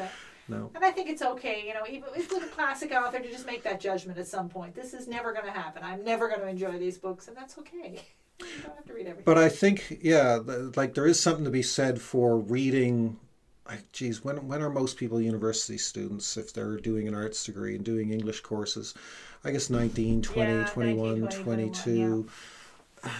[0.49, 0.71] No.
[0.75, 3.63] And I think it's okay, you know, even with a classic author to just make
[3.63, 4.75] that judgment at some point.
[4.75, 5.83] This is never going to happen.
[5.83, 8.01] I'm never going to enjoy these books, and that's okay.
[8.39, 9.23] You don't have to read everything.
[9.25, 10.39] But I think, yeah,
[10.75, 13.19] like there is something to be said for reading.
[13.67, 17.75] Like, geez, when when are most people university students if they're doing an arts degree
[17.75, 18.93] and doing English courses?
[19.45, 22.27] I guess 19, 20, Yeah, 21, 19, 22.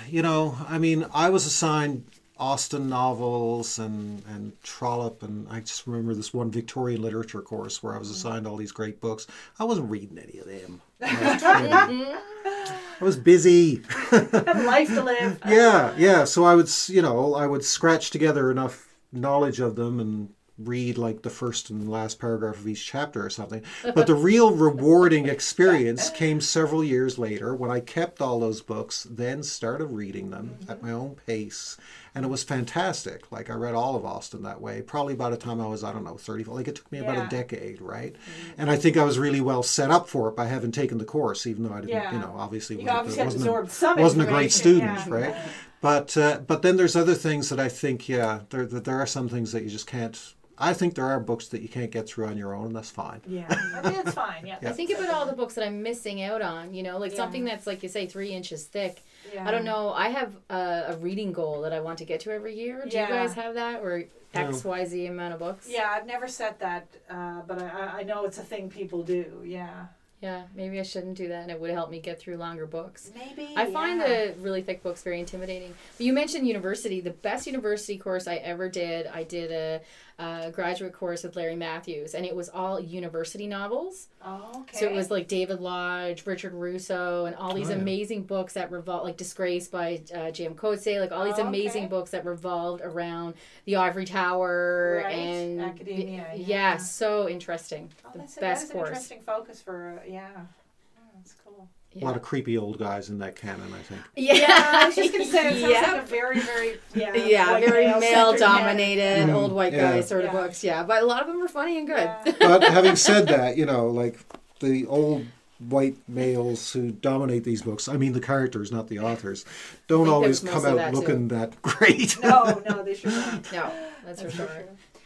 [0.08, 2.06] You know, I mean, I was assigned
[2.38, 7.94] Austen novels and, and Trollope, and I just remember this one Victorian literature course where
[7.94, 9.28] I was assigned all these great books.
[9.60, 10.82] I wasn't reading any of them.
[13.00, 13.18] when I was 20.
[13.18, 13.82] I was busy.
[14.12, 15.40] have life to live.
[15.48, 16.24] yeah, yeah.
[16.24, 20.98] So I would, you know, I would scratch together enough knowledge of them and read
[21.00, 23.64] like the first and last paragraph of each chapter or something.
[23.96, 29.08] But the real rewarding experience came several years later when I kept all those books,
[29.10, 31.78] then started reading them at my own pace.
[32.16, 33.32] And it was fantastic.
[33.32, 35.92] Like I read all of Austen that way, probably by the time I was, I
[35.92, 36.44] don't know, 30.
[36.44, 38.16] Like it took me about a decade, right?
[38.58, 41.06] And I think I was really well set up for it by having taken the
[41.06, 42.14] course, even though I didn't, Yeah.
[42.14, 45.10] you know, obviously You wasn't, obviously wasn't, a, wasn't a great student, yeah.
[45.10, 45.36] right?
[45.82, 49.06] But uh, but then there's other things that I think, yeah, there there there are
[49.08, 50.34] some things that you just can't.
[50.70, 52.90] I think there are books that you can't get through on your own, and that's
[52.90, 53.22] fine.
[53.28, 54.46] Yeah, I mean, it's fine.
[54.46, 54.58] Yeah.
[54.62, 57.18] I think about all the books that I'm missing out on, you know, like Yeah.
[57.18, 59.04] something that's like you say three inches thick.
[59.34, 59.48] Yeah.
[59.48, 59.92] I don't know.
[59.92, 62.86] I have a, a reading goal that I want to get to every year.
[62.88, 63.08] Do Yeah.
[63.08, 65.68] you guys have that or X Y Z amount of books?
[65.70, 69.04] Yeah, I've never set that, uh, but I, I- I know it's a thing people
[69.04, 69.42] do.
[69.46, 69.86] Yeah.
[70.22, 73.12] Yeah, maybe I shouldn't do that, and it would help me get through longer books.
[73.14, 73.54] Maybe.
[73.58, 74.08] I find yeah.
[74.08, 75.74] the really thick books very intimidating.
[75.98, 77.02] But you mentioned university.
[77.02, 79.82] The best university course I ever did, I did a,
[80.20, 84.08] a graduate course with Larry Matthews, and it was all university novels.
[84.24, 84.78] Oh, okay.
[84.78, 87.78] So it was like David Lodge, Richard Russo, and all these Oh, yeah.
[87.82, 90.54] amazing books that revolve, like Disgrace by uh, J.M.
[90.56, 91.90] Coetzee, like all these Oh, amazing okay.
[91.90, 93.34] books that revolved around
[93.66, 96.46] the Ivory Tower Right, and academia, yeah.
[96.46, 96.78] yeah.
[96.78, 97.90] so interesting.
[98.06, 98.90] Oh, the that's, a, best that's an course.
[98.90, 100.30] interesting focus for, uh, yeah.
[100.38, 101.68] Oh, that's cool.
[102.02, 104.02] A lot of creepy old guys in that canon, I think.
[104.16, 105.92] Yeah, Yeah, I was just going to say, it sounds yeah.
[105.94, 107.14] like a very, very, yeah.
[107.16, 109.92] yeah, very male-centric male dominated, Mm, old white yeah.
[109.92, 110.42] guy sort of Yeah.
[110.42, 110.64] books.
[110.64, 111.98] Yeah, but a lot of them were funny and good.
[112.26, 112.34] Yeah.
[112.40, 114.20] But having said that, you know, like
[114.60, 115.26] the old
[115.60, 119.46] white males who dominate these books, I mean the characters, not the authors,
[119.88, 121.00] don't always come out that, too.
[121.00, 122.18] looking that great.
[122.24, 123.52] No, no, they should not.
[123.54, 123.72] No,
[124.06, 124.50] that's for sure.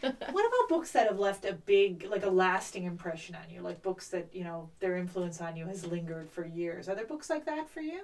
[0.00, 3.60] what about books that have left a big, like a lasting impression on you?
[3.60, 6.88] Like books that, you know, their influence on you has lingered for years.
[6.88, 8.00] Are there books like that for you?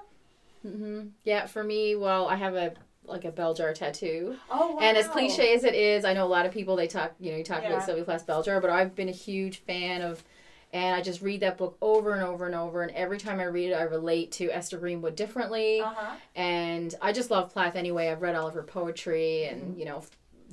[0.67, 1.09] Mm-hmm.
[1.25, 2.75] Yeah, for me, well, I have a
[3.07, 4.35] like a bell jar tattoo.
[4.51, 4.79] Oh, wow.
[4.81, 7.33] And as cliche as it is, I know a lot of people they talk, you
[7.33, 7.69] know, you talk Yeah.
[7.73, 10.25] about Sylvia Plath's bell jar, but I've been a huge fan of,
[10.73, 13.45] and I just read that book over and over and over, and every time I
[13.45, 16.15] read it, I relate to Esther Greenwood differently, Uh-huh.
[16.35, 18.09] and I just love Plath anyway.
[18.09, 20.03] I've read all of her poetry and you know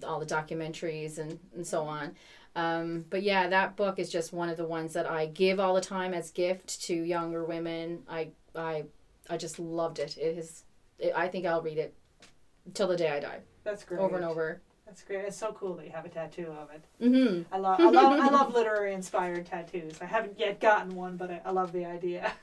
[0.03, 2.15] all the documentaries and and so on.
[2.55, 5.73] Um, but yeah, that book is just one of the ones that I give all
[5.73, 8.03] the time as gift to younger women.
[8.09, 8.85] I I
[9.29, 10.17] I just loved it.
[10.17, 10.63] It is.
[10.99, 11.93] It, I think I'll read it
[12.73, 13.99] till the day I die, That's great.
[13.99, 14.61] over and over.
[14.85, 15.23] That's great.
[15.25, 16.83] It's so cool that you have a tattoo of it.
[16.99, 20.01] hmm I love, I love, I love literary inspired tattoos.
[20.01, 22.33] I haven't yet gotten one, but I, I love the idea.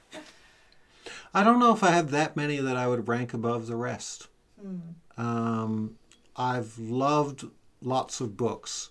[1.35, 4.29] I don't know if I have that many that I would rank above the rest.
[4.61, 4.79] Hmm.
[5.19, 5.97] Um,
[6.39, 7.45] I've loved
[7.83, 8.91] lots of books.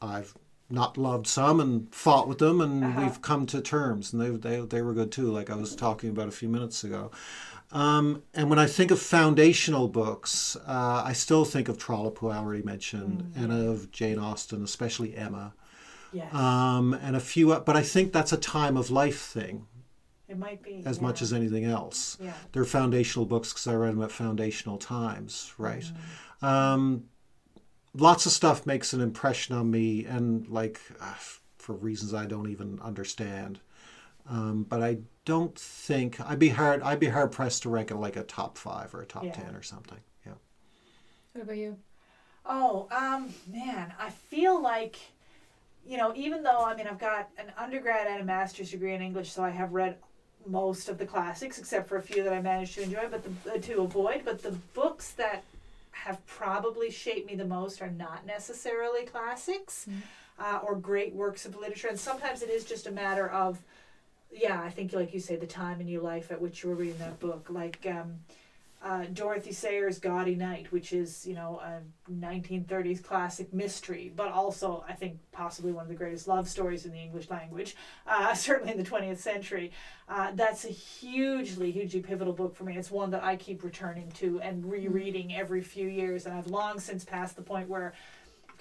[0.00, 0.34] I've
[0.70, 3.00] not loved some and fought with them, and Uh-huh.
[3.02, 6.08] we've come to terms, and they, they, they were good too, like I was talking
[6.08, 7.10] about a few minutes ago.
[7.72, 12.28] Um, and when I think of foundational books, uh, I still think of Trollope, who
[12.28, 15.54] I already mentioned, and of Jane Austen, especially Emma,
[16.12, 17.54] Yes, um, and a few.
[17.60, 19.66] But I think that's a time of life thing
[20.28, 21.02] it might be as yeah.
[21.02, 22.16] much as anything else.
[22.20, 22.32] yeah.
[22.52, 25.84] They're foundational books because I read them at foundational times, right?
[26.42, 27.04] Um,
[27.94, 31.14] lots of stuff makes an impression on me, and like uh,
[31.58, 33.60] for reasons I don't even understand.
[34.28, 36.82] Um, but I don't think I'd be hard.
[36.82, 39.32] I'd be hard pressed to rank it like a top five or a top Yeah.
[39.32, 39.98] ten or something.
[40.26, 40.34] Yeah.
[41.32, 41.76] What about you?
[42.44, 44.96] Oh, um, man, I feel like,
[45.86, 49.00] you know, even though I mean I've got an undergrad and a master's degree in
[49.02, 49.96] English, so I have read
[50.46, 53.52] most of the classics except for a few that I managed to enjoy, but the,
[53.54, 54.22] uh, to avoid.
[54.24, 55.44] But the books that
[56.04, 59.86] have probably shaped me the most are not necessarily classics
[60.38, 63.62] uh, or great works of literature, and sometimes it is just a matter of,
[64.32, 66.76] yeah, I think like you say, the time in your life at which you were
[66.76, 67.86] reading that book, like.
[67.86, 68.20] Um,
[68.82, 74.84] uh, Dorothy Sayers' Gaudy Night, which is, you know, a 1930s classic mystery, but also,
[74.88, 78.72] I think, possibly one of the greatest love stories in the English language, uh, certainly
[78.72, 79.70] in the 20th century.
[80.08, 82.76] Uh, that's a hugely, hugely pivotal book for me.
[82.76, 86.80] It's one that I keep returning to and rereading every few years, and I've long
[86.80, 87.94] since passed the point where.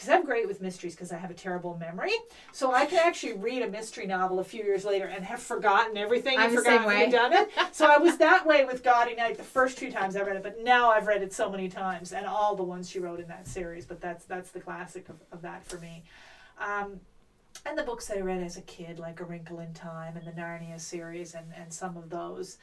[0.02, 2.14] Because I'm great with mysteries because I have a terrible memory.
[2.54, 5.96] So I can actually read a mystery novel a few years later and have forgotten
[5.96, 7.50] everything I'm and forgotten who done it.
[7.72, 10.42] So I was that way with Gaudy Night the first two times I read it,
[10.42, 13.28] but now I've read it so many times and all the ones she wrote in
[13.28, 13.86] that series.
[13.86, 16.04] But that's that's the classic of, of that for me.
[16.60, 17.00] Um,
[17.68, 20.32] and the books I read as a kid, like A Wrinkle in Time and the
[20.32, 22.58] Narnia series, and, and some of those.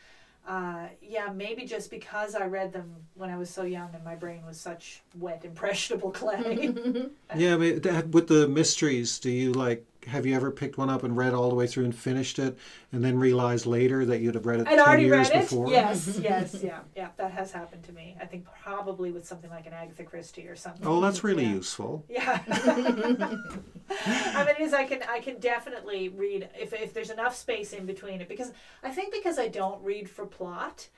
[0.48, 4.14] Uh, yeah, maybe just because I read them when I was so young and my
[4.14, 6.74] brain was such wet, impressionable clay.
[7.36, 9.84] Yeah, I mean, that- with the mysteries, do you like?
[10.08, 12.56] Have you ever picked one up and read all the way through and finished it,
[12.92, 15.40] and then realized later that you'd have read it I'd ten already years read it.
[15.42, 15.70] before?
[15.70, 17.08] Yes, yes, yeah, yeah.
[17.16, 18.16] That has happened to me.
[18.20, 20.86] I think probably with something like an Agatha Christie or something.
[20.86, 21.54] Oh, that's really Yeah.
[21.54, 22.04] useful.
[22.08, 22.40] Yeah.
[22.48, 24.74] I mean, it is.
[24.74, 25.02] I can.
[25.08, 29.12] I can definitely read if if there's enough space in between it because I think
[29.12, 30.88] because I don't read for plot.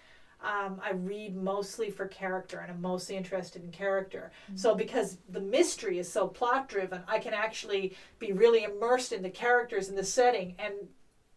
[0.43, 4.33] Um, I read mostly for character and I'm mostly interested in character.
[4.55, 9.23] So, because the mystery is so plot driven, I can actually be really immersed in
[9.23, 10.73] the characters and the setting and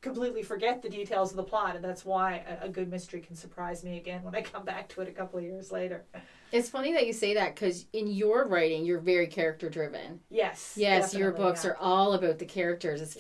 [0.04, 1.76] completely forget the details of the plot.
[1.76, 4.90] And that's why a, a good mystery can surprise me again when I come back
[4.90, 6.04] to it a couple of years later.
[6.52, 10.20] It's funny that you say that because in your writing, you're very character driven.
[10.30, 10.76] Yes.
[10.78, 11.72] Yes, your books yeah.
[11.72, 13.02] are all about the characters.
[13.02, 13.16] It's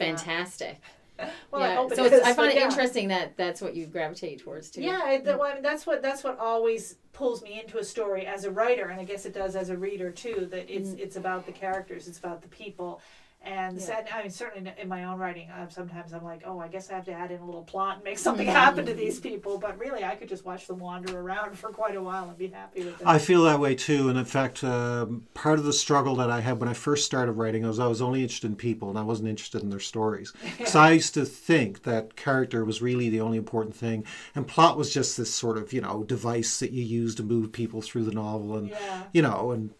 [0.72, 0.78] Yeah.
[1.52, 1.76] Well, I yeah.
[1.76, 2.65] hope it so it's, I find it yeah.
[2.65, 4.82] interesting that that's what you gravitate towards too.
[4.82, 7.84] Yeah, it, that, well, I mean, that's what that's what always pulls me into a
[7.84, 10.47] story as a writer, and I guess it does as a reader too.
[10.49, 10.99] That it's mm-hmm.
[10.99, 13.02] it's about the characters, it's about the people,
[13.43, 13.86] and Yeah.
[13.86, 14.08] sad.
[14.13, 16.95] I mean, certainly in my own writing, uh, sometimes I'm like, oh, I guess I
[16.95, 19.58] have to add in a little plot and make something happen to these people.
[19.58, 22.47] But really, I could just watch them wander around for quite a while and be
[22.47, 23.06] happy with it.
[23.06, 26.39] I feel that way too, and in fact, um, part of the struggle that I
[26.41, 29.03] had when I first started writing was I was only interested in people, and I
[29.03, 30.32] wasn't interested in their stories.
[30.58, 34.77] Because I used to think that character was really the only important thing, and plot
[34.77, 38.03] was just this sort of you know device that you use to move people through
[38.06, 39.03] the novel, and Yeah.
[39.12, 39.71] you know, and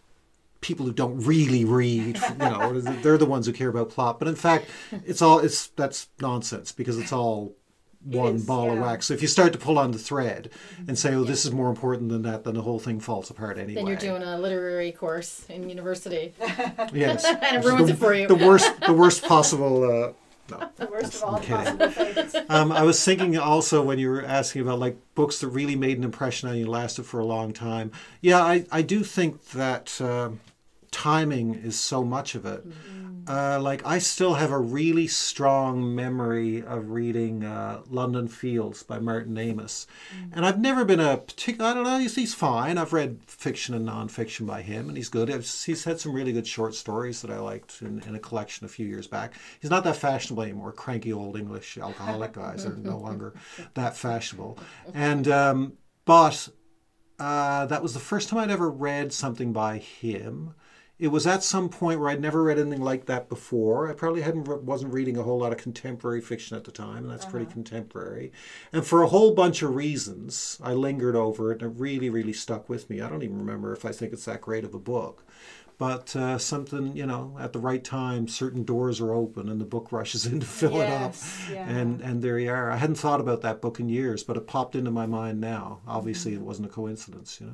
[0.64, 4.18] people who don't really read, you know, they're the ones who care about plot.
[4.18, 4.66] But in fact,
[5.06, 7.54] it's all it's that's nonsense because it's all
[8.04, 9.08] one is, ball of wax.
[9.08, 10.50] So if you start to pull on the thread
[10.88, 13.58] and say, "Oh, this is more important than that," then the whole thing falls apart
[13.58, 13.76] anyway.
[13.76, 16.34] Then you're doing a literary course in university,
[16.94, 18.28] yes, and it ruins the, it for you.
[18.28, 19.84] the worst, the worst possible.
[19.84, 20.14] Uh,
[20.50, 20.70] no.
[20.76, 21.78] the worst of all I'm kidding.
[21.78, 22.36] possible fates.
[22.50, 25.98] Um, I was thinking also when you were asking about like books that really made
[25.98, 27.92] an impression on you, lasted for a long time.
[28.20, 30.42] Yeah, I, I do think that um
[30.94, 32.64] timing is so much of it.
[33.26, 39.00] Uh, like I still have a really strong memory of reading uh, London Fields by
[39.00, 39.88] Martin Amis,
[40.34, 41.70] and I've never been a particular.
[41.70, 42.00] I don't know.
[42.00, 42.78] He's, he's fine.
[42.78, 45.32] I've read fiction and nonfiction by him, and he's good.
[45.32, 48.66] I've, he's had some really good short stories that I liked in, in a collection
[48.66, 49.36] a few years back.
[49.62, 50.74] He's not that fashionable anymore.
[50.74, 53.36] Cranky old English alcoholic guys are no longer
[53.76, 54.60] that fashionable,
[54.94, 55.74] and um,
[56.04, 56.50] but
[57.20, 60.56] uh, that was the first time I'd ever read something by him.
[61.04, 63.90] It was at some point where I'd never read anything like that before.
[63.90, 67.10] I probably hadn't wasn't reading a whole lot of contemporary fiction at the time, and
[67.10, 67.56] that's pretty uh-huh.
[67.56, 68.32] contemporary.
[68.72, 72.32] And for a whole bunch of reasons, I lingered over it, and it really, really
[72.32, 73.02] stuck with me.
[73.02, 75.26] I don't even remember if I think it's that great of a book,
[75.78, 79.66] but uh, something you know, at the right time, certain doors are open, and the
[79.66, 81.70] book rushes in to fill Yes, it up, yeah.
[81.78, 82.72] and and there you are.
[82.72, 85.80] I hadn't thought about that book in years, but it popped into my mind now.
[85.88, 87.54] Obviously, it wasn't a coincidence, you know.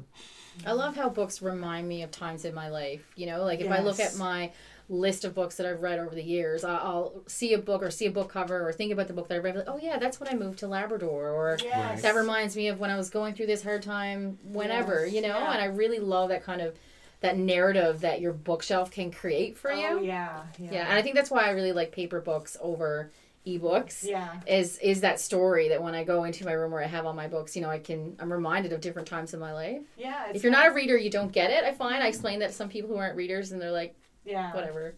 [0.65, 3.01] I love how books remind me of times in my life.
[3.15, 4.51] You know, like if I look at my
[4.91, 7.91] list of books that I've read over the years, I- I'll see a book or
[7.91, 9.55] see a book cover or think about the book that I read.
[9.55, 12.01] Like, oh yeah, that's when I moved to Labrador, or Yes.
[12.01, 14.39] that reminds me of when I was going through this hard time.
[14.43, 15.53] Whenever Yes, you know, yeah.
[15.53, 16.73] and I really love that kind of
[17.21, 20.05] that narrative that your bookshelf can create for Oh, you.
[20.05, 20.71] yeah, yeah.
[20.71, 23.11] Yeah, and I think that's why I really like paper books over
[23.45, 24.03] ebooks.
[24.03, 24.39] Yeah.
[24.47, 27.13] Is is that story that when I go into my room where I have all
[27.13, 29.81] my books, you know, I can I'm reminded of different times in my life.
[29.97, 30.31] Yeah.
[30.33, 31.63] If you're not a reader, you don't get it.
[31.63, 33.95] I find I explain that to some people who aren't readers, and they're like,
[34.25, 34.53] yeah.
[34.53, 34.95] whatever.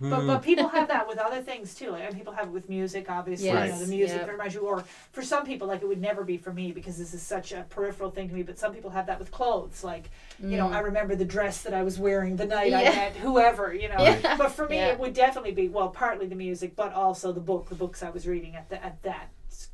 [0.00, 1.90] But, but people have that with other things too.
[1.90, 3.48] Like, and people have it with music, obviously.
[3.48, 4.30] You know, the music yeah.
[4.30, 4.60] reminds you.
[4.62, 4.82] Or
[5.12, 7.66] for some people, like it would never be for me because this is such a
[7.68, 8.42] peripheral thing to me.
[8.42, 9.84] But some people have that with clothes.
[9.84, 12.94] Like, you know, I remember the dress that I was wearing the night I Mm.
[12.96, 13.74] Met whoever.
[13.74, 13.96] You know.
[13.98, 14.36] Yeah.
[14.36, 14.88] But for me, Yeah.
[14.88, 18.10] it would definitely be well, partly the music, but also the book, the books I
[18.10, 19.28] was reading at the, at that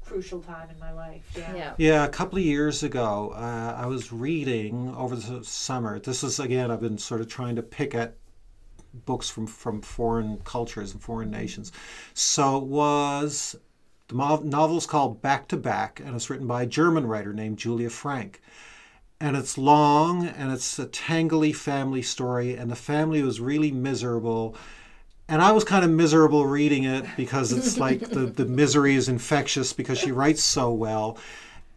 [0.05, 1.23] crucial time in my life.
[1.37, 1.55] Yeah.
[1.55, 1.75] Yeah.
[1.79, 5.99] Yeah, a couple of years ago, uh, I was reading over the summer.
[6.01, 8.17] This is again, I've been sort of trying to pick at
[8.93, 11.73] books from from foreign cultures and foreign nations.
[12.15, 13.57] So it was
[14.09, 17.59] the novel is called Back to Back, and it's written by a German writer named
[17.59, 18.41] Julia Franck.
[19.21, 24.55] And it's long, and it's a tangly family story, and the family was really miserable.
[25.29, 29.09] And I was kind of miserable reading it because it's like the, the misery is
[29.09, 31.19] infectious because she writes so well.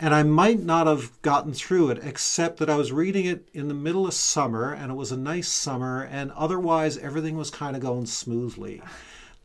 [0.02, 3.68] And I might not have gotten through it, except that I was reading it in
[3.68, 7.76] the middle of summer, and it was a nice summer, and otherwise everything was kind
[7.76, 8.82] of going smoothly.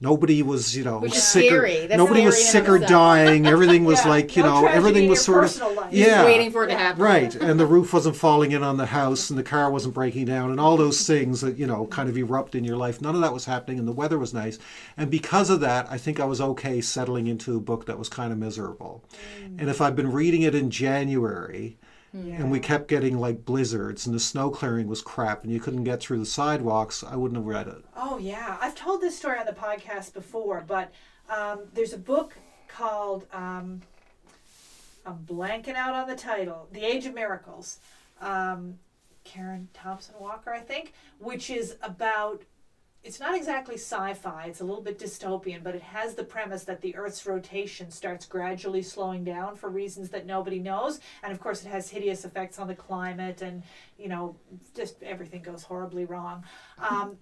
[0.00, 1.86] Nobody was, you know, Which is sick or scary.
[1.86, 3.46] That's nobody was scary in sick or dying.
[3.46, 5.92] Everything was Yeah, like, you no know, everything was sort of life.
[5.92, 7.00] yeah, Just waiting for it to happen.
[7.02, 10.26] Right, and the roof wasn't falling in on the house, and the car wasn't breaking
[10.26, 13.00] down, and all those things that you know kind of erupt in your life.
[13.00, 14.58] None of that was happening, and the weather was nice,
[14.96, 18.08] and because of that, I think I was okay settling into a book that was
[18.08, 19.04] kind of miserable.
[19.42, 19.60] Mm.
[19.60, 21.78] And if I'd been reading it in January,
[22.14, 25.84] and we kept getting like blizzards, and the snow clearing was crap, and you couldn't
[25.84, 27.84] get through the sidewalks, I wouldn't have read it.
[27.96, 30.92] Oh yeah, I've told this story on the podcast before, but
[31.28, 32.34] um, there's a book
[32.68, 33.82] called um,
[35.04, 37.78] I'm blanking out on the title, The Age of Miracles,
[38.20, 38.78] um,
[39.24, 42.42] Karen Thompson Walker, I think, which is about.
[43.04, 44.46] It's not exactly sci-fi.
[44.46, 48.24] It's a little bit dystopian, but it has the premise that the Earth's rotation starts
[48.24, 52.58] gradually slowing down for reasons that nobody knows, and of course, it has hideous effects
[52.58, 53.62] on the climate, and
[53.98, 54.34] you know,
[54.74, 56.44] just everything goes horribly wrong.
[56.78, 57.18] Um,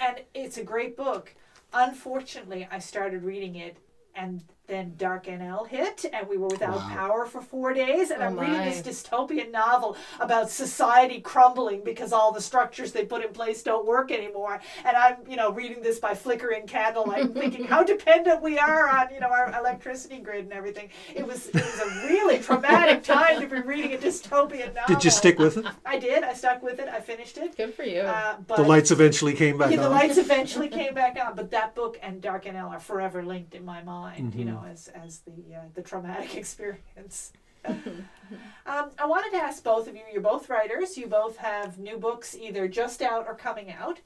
[0.00, 1.34] and it's a great book.
[1.74, 3.76] Unfortunately, I started reading it,
[4.14, 6.88] and then Dark NL hit, and we were without Wow.
[6.90, 8.10] power for four days.
[8.10, 13.04] And Oh I'm reading this dystopian novel about society crumbling because all the structures they
[13.04, 14.60] put in place don't work anymore.
[14.84, 19.14] And I'm, you know, reading this by flickering candlelight, thinking how dependent we are on,
[19.14, 20.88] you know, our electricity grid and everything.
[21.14, 24.94] It was, it was a really traumatic time to be reading a dystopian novel.
[24.94, 25.66] Did you stick with it?
[25.84, 26.24] I did.
[26.24, 26.88] I stuck with it.
[26.88, 27.56] I finished it.
[27.56, 28.00] Good for you.
[28.00, 31.50] Uh, but The lights eventually came back yeah, the lights eventually came back on, but
[31.52, 34.34] that book and Dark NL are forever linked in my mind.
[34.34, 34.55] You Mm-hmm.
[34.56, 37.32] Know, as as the uh, the traumatic experience.
[37.66, 40.02] um, I wanted to ask both of you.
[40.12, 40.96] You're both writers.
[40.96, 44.00] You both have new books either just out or coming out.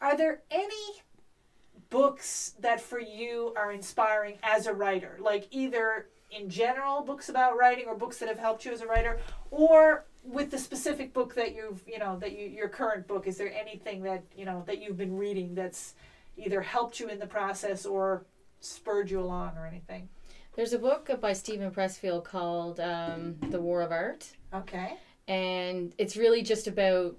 [0.00, 1.02] Are there any
[1.90, 5.18] books that for you are inspiring as a writer?
[5.20, 8.86] Like either in general books about writing or books that have helped you as a
[8.86, 9.20] writer,
[9.50, 13.36] or with the specific book that you've you know that you your current book is
[13.36, 15.94] there anything that you know that you've been reading that's
[16.38, 18.24] either helped you in the process or
[18.64, 20.08] spurred you along or anything
[20.54, 24.30] There's a book by Steven Pressfield called um, The War of Art.
[24.52, 24.94] okay
[25.26, 27.16] and it's really just about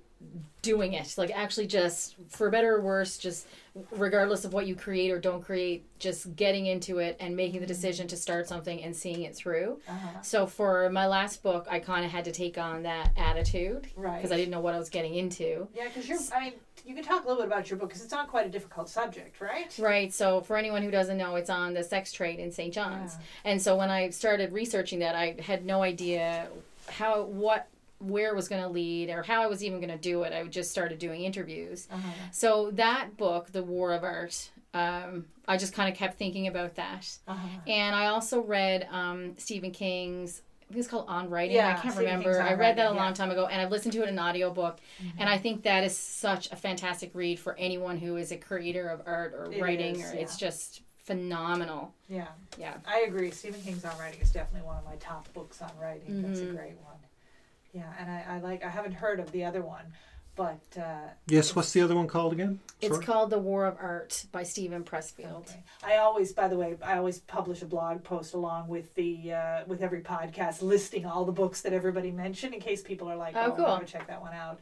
[0.61, 3.45] doing it like actually just for better or worse just
[3.91, 7.67] regardless of what you create or don't create just getting into it and making the
[7.67, 10.21] decision to start something and seeing it through Uh-huh.
[10.23, 14.15] so for my last book i kind of had to take on that attitude Right.
[14.17, 16.17] because i didn't know what i was getting into Yeah, because you're.
[16.36, 16.53] I mean,
[16.84, 18.89] you can talk a little bit about your book because it's not quite a difficult
[18.89, 19.76] subject, right?
[19.80, 20.13] Right.
[20.13, 22.71] So for anyone who doesn't know, it's on the sex trade in St.
[22.71, 23.17] John's.
[23.43, 26.47] And so when I started researching that, I had no idea
[26.88, 27.67] how what
[28.10, 30.34] where it was going to lead or how I was even going to do it.
[30.34, 31.88] I just started doing interviews.
[31.91, 32.10] Uh-huh.
[32.32, 36.76] So that book, The War of Art, um, I just kind of kept thinking about
[36.76, 37.08] that.
[37.28, 37.47] Uh-huh.
[37.68, 40.41] And I also read um, Stephen King's.
[40.70, 41.56] I think it's called On Writing.
[41.58, 42.41] Yeah, I can't Stephen remember.
[42.41, 43.14] I read that a Writing, long yeah.
[43.14, 44.80] time ago, and I've listened to it in an audiobook.
[45.20, 48.88] And I think that is such a fantastic read for anyone who is a creator
[48.89, 49.99] of art or It writing.
[49.99, 51.93] is, or It's just phenomenal.
[52.10, 52.28] Yeah,
[52.58, 52.74] Yeah.
[52.86, 53.30] I agree.
[53.30, 56.24] Stephen King's on writing is definitely one of my top books on writing.
[56.24, 56.56] That's a Mhm.
[56.56, 56.95] great one.
[57.76, 58.63] Yeah, and I, I like.
[58.63, 59.86] I haven't heard of the other one,
[60.36, 62.59] but uh, Yes, what's the other one called again?
[62.80, 63.05] It's Sorry?
[63.05, 65.49] called The War of Art by Steven Pressfield.
[65.49, 65.61] Okay.
[65.84, 69.63] I always, by the way, I always publish a blog post along with the uh,
[69.67, 73.36] with every podcast listing all the books that everybody mentioned in case people are like,
[73.36, 73.65] Oh, oh, cool.
[73.65, 74.61] I'm gonna check that one out.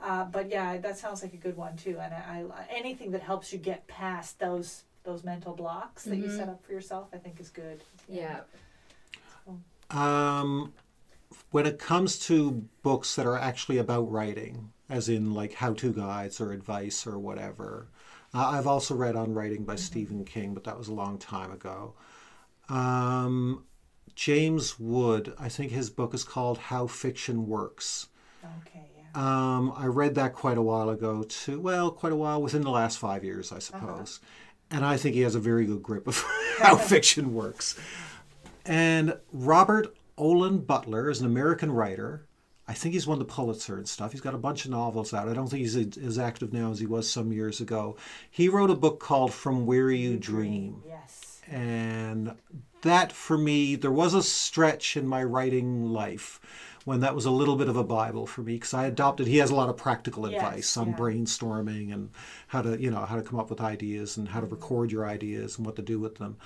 [0.00, 1.98] Uh, but yeah, that sounds like a good one too.
[2.00, 6.26] And I, I anything that helps you get past those those mental blocks that you
[6.26, 6.36] Mhm.
[6.38, 7.82] set up for yourself, I think is good.
[8.08, 8.40] Yeah.
[9.90, 10.72] Um,
[11.52, 16.40] when it comes to books that are actually about writing, as in like how-to guides
[16.40, 17.88] or advice or whatever,
[18.34, 21.52] uh, I've also read on writing by Stephen King, but that was a long time
[21.52, 21.94] ago.
[22.70, 23.64] Um,
[24.14, 28.08] James Wood, I think his book is called How Fiction Works.
[28.60, 28.88] Okay.
[28.96, 29.04] Yeah.
[29.14, 31.60] Um, I read that quite a while ago too.
[31.60, 34.20] Well, quite a while within the last five years, I suppose.
[34.70, 36.24] And I think he has a very good grip of
[36.58, 37.78] how fiction works.
[38.64, 42.28] And Robert Olen Butler is an American writer.
[42.68, 44.12] I think he's won the Pulitzer and stuff.
[44.12, 45.28] He's got a bunch of novels out.
[45.28, 47.96] I don't think he's as active now as he was some years ago.
[48.30, 50.80] He wrote a book called From Where You Dream.
[50.86, 51.40] Yes.
[51.50, 52.36] And
[52.82, 56.40] that for me, there was a stretch in my writing life
[56.84, 59.38] when that was a little bit of a Bible for me because I adopted, he
[59.38, 60.96] has a lot of practical Yes, advice on yeah.
[60.96, 62.10] brainstorming and
[62.48, 64.54] how to, you know, how to come up with ideas and how to mm-hmm.
[64.54, 66.36] record your ideas and what to do with them.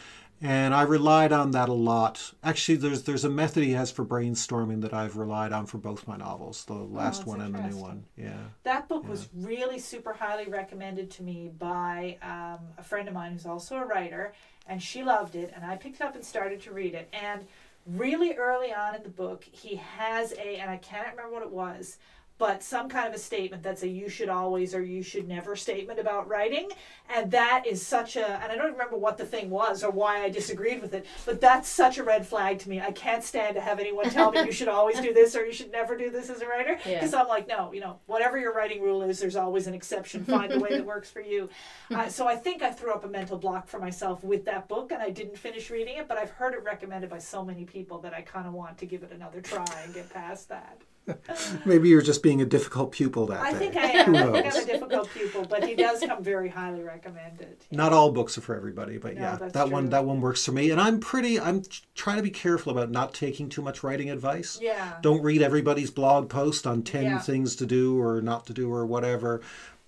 [0.42, 2.34] And I relied on that a lot.
[2.44, 6.06] Actually, there's there's a method he has for brainstorming that I've relied on for both
[6.06, 8.04] my novels, the last Oh, one and the new one.
[8.16, 8.36] Yeah.
[8.64, 13.32] That book was really super highly recommended to me by um, a friend of mine
[13.32, 14.34] who's also a writer,
[14.66, 15.52] and she loved it.
[15.54, 17.08] And I picked it up and started to read it.
[17.14, 17.46] And
[17.86, 21.50] really early on in the book, he has a, and I can't remember what it
[21.50, 21.96] was,
[22.38, 25.56] but some kind of a statement that's a you should always or you should never
[25.56, 26.70] statement about writing.
[27.08, 30.22] And that is such a, and I don't remember what the thing was or why
[30.22, 32.80] I disagreed with it, but that's such a red flag to me.
[32.80, 35.52] I can't stand to have anyone tell me you should always do this or you
[35.52, 36.78] should never do this as a writer.
[36.84, 36.94] Yeah.
[36.94, 40.24] Because I'm like, no, you know, whatever your writing rule is, there's always an exception.
[40.24, 41.48] Find the way that works for you.
[41.94, 44.92] Uh, so I think I threw up a mental block for myself with that book,
[44.92, 46.08] and I didn't finish reading it.
[46.08, 48.86] But I've heard it recommended by so many people that I kind of want to
[48.86, 50.80] give it another try and get past that.
[51.64, 53.58] Maybe you're just being a difficult pupil that I day.
[53.58, 54.14] think I am.
[54.14, 54.54] Who I think?
[54.56, 57.56] I'm a difficult pupil, but he does come very highly recommended.
[57.70, 59.90] Not all books are for everybody, but No, yeah, that's that one true.
[59.90, 60.70] that one works for me.
[60.70, 61.62] And I'm pretty I'm
[61.94, 64.58] trying to be careful about not taking too much writing advice.
[64.60, 64.94] Yeah.
[65.02, 67.18] Don't read everybody's blog post on 10 Yeah.
[67.18, 69.40] things to do or not to do or whatever.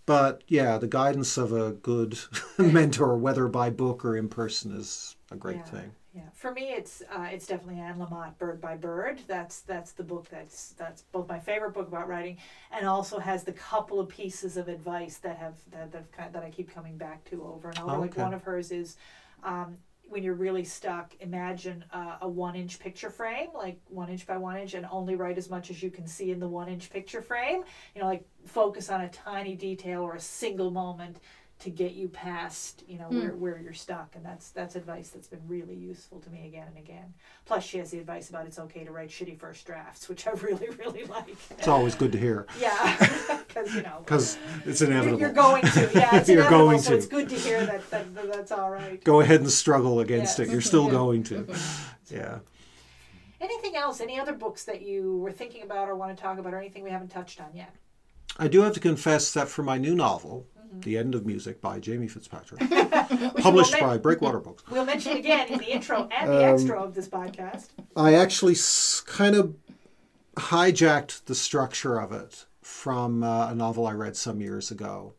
[0.06, 2.18] But yeah, the guidance of a good
[2.58, 5.62] mentor, whether by book or in person, is a great yeah.
[5.64, 5.92] thing.
[6.18, 9.20] Yeah, for me, it's uh, it's definitely Anne Lamott, Bird by Bird.
[9.28, 12.38] That's that's the book that's that's both my favorite book about writing,
[12.72, 16.42] and also has the couple of pieces of advice that have that that, kind that
[16.42, 17.98] I keep coming back to over and over.
[17.98, 18.96] Like one of hers is.
[19.44, 19.76] Um,
[20.10, 24.38] when you're really stuck, imagine uh, a one inch picture frame, like one inch by
[24.38, 26.88] one inch, and only write as much as you can see in the one inch
[26.88, 27.62] picture frame.
[27.94, 31.18] You know, like focus on a tiny detail or a single moment
[31.60, 33.18] to get you past, you know, hmm.
[33.18, 34.14] where, where you're stuck.
[34.14, 37.12] And that's that's advice that's been really useful to me again and again.
[37.46, 40.30] Plus, she has the advice about it's okay to write shitty first drafts, which I
[40.42, 41.36] really, really like.
[41.50, 44.02] It's always good to hear Yeah, because you know.
[44.04, 45.18] because it's inevitable.
[45.18, 46.96] you're going to, yeah, it's You're inevitable, going so to.
[46.96, 49.02] it's good to hear that, that, that that's all right.
[49.02, 50.48] Go ahead and struggle against Yes.
[50.48, 50.52] it.
[50.52, 50.90] You're still Yeah.
[50.92, 51.56] going to.
[52.10, 52.38] Yeah.
[53.40, 54.00] Anything else?
[54.00, 56.82] Any other books that you were thinking about or want to talk about, or anything
[56.82, 57.72] we haven't touched on yet?
[58.36, 60.80] I do have to confess that for my new novel, Mm-hmm.
[60.80, 62.60] The End of Music by Jamie Fitzpatrick,
[63.38, 64.62] published we'll by Breakwater Books.
[64.70, 67.68] We'll mention again in the intro and Um, the extra of this podcast.
[67.96, 69.54] I actually s- kind of
[70.36, 75.14] hijacked the structure of it from uh, a novel I read some years ago.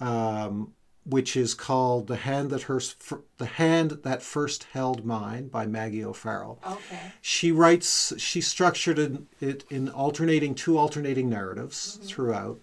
[0.00, 0.72] Um,
[1.04, 3.02] which is called "The Hand That First
[3.38, 6.60] The Hand That First Held Mine" by Maggie O'Farrell.
[6.64, 7.12] Okay.
[7.20, 8.12] She writes.
[8.18, 12.60] She structured it, it in alternating two alternating narratives throughout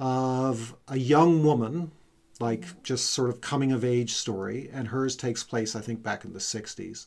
[0.00, 1.92] of a young woman,
[2.40, 6.24] like just sort of coming of age story, and hers takes place, I think, back
[6.24, 7.06] in the '60s,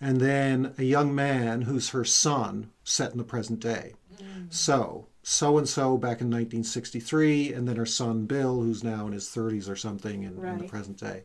[0.00, 3.92] and then a young man who's her son, set in the present day.
[4.22, 4.52] Mm.
[4.52, 9.12] So so and so back in 1963, and then her son Bill, who's now in
[9.12, 11.24] his 30s or something in, in the present day.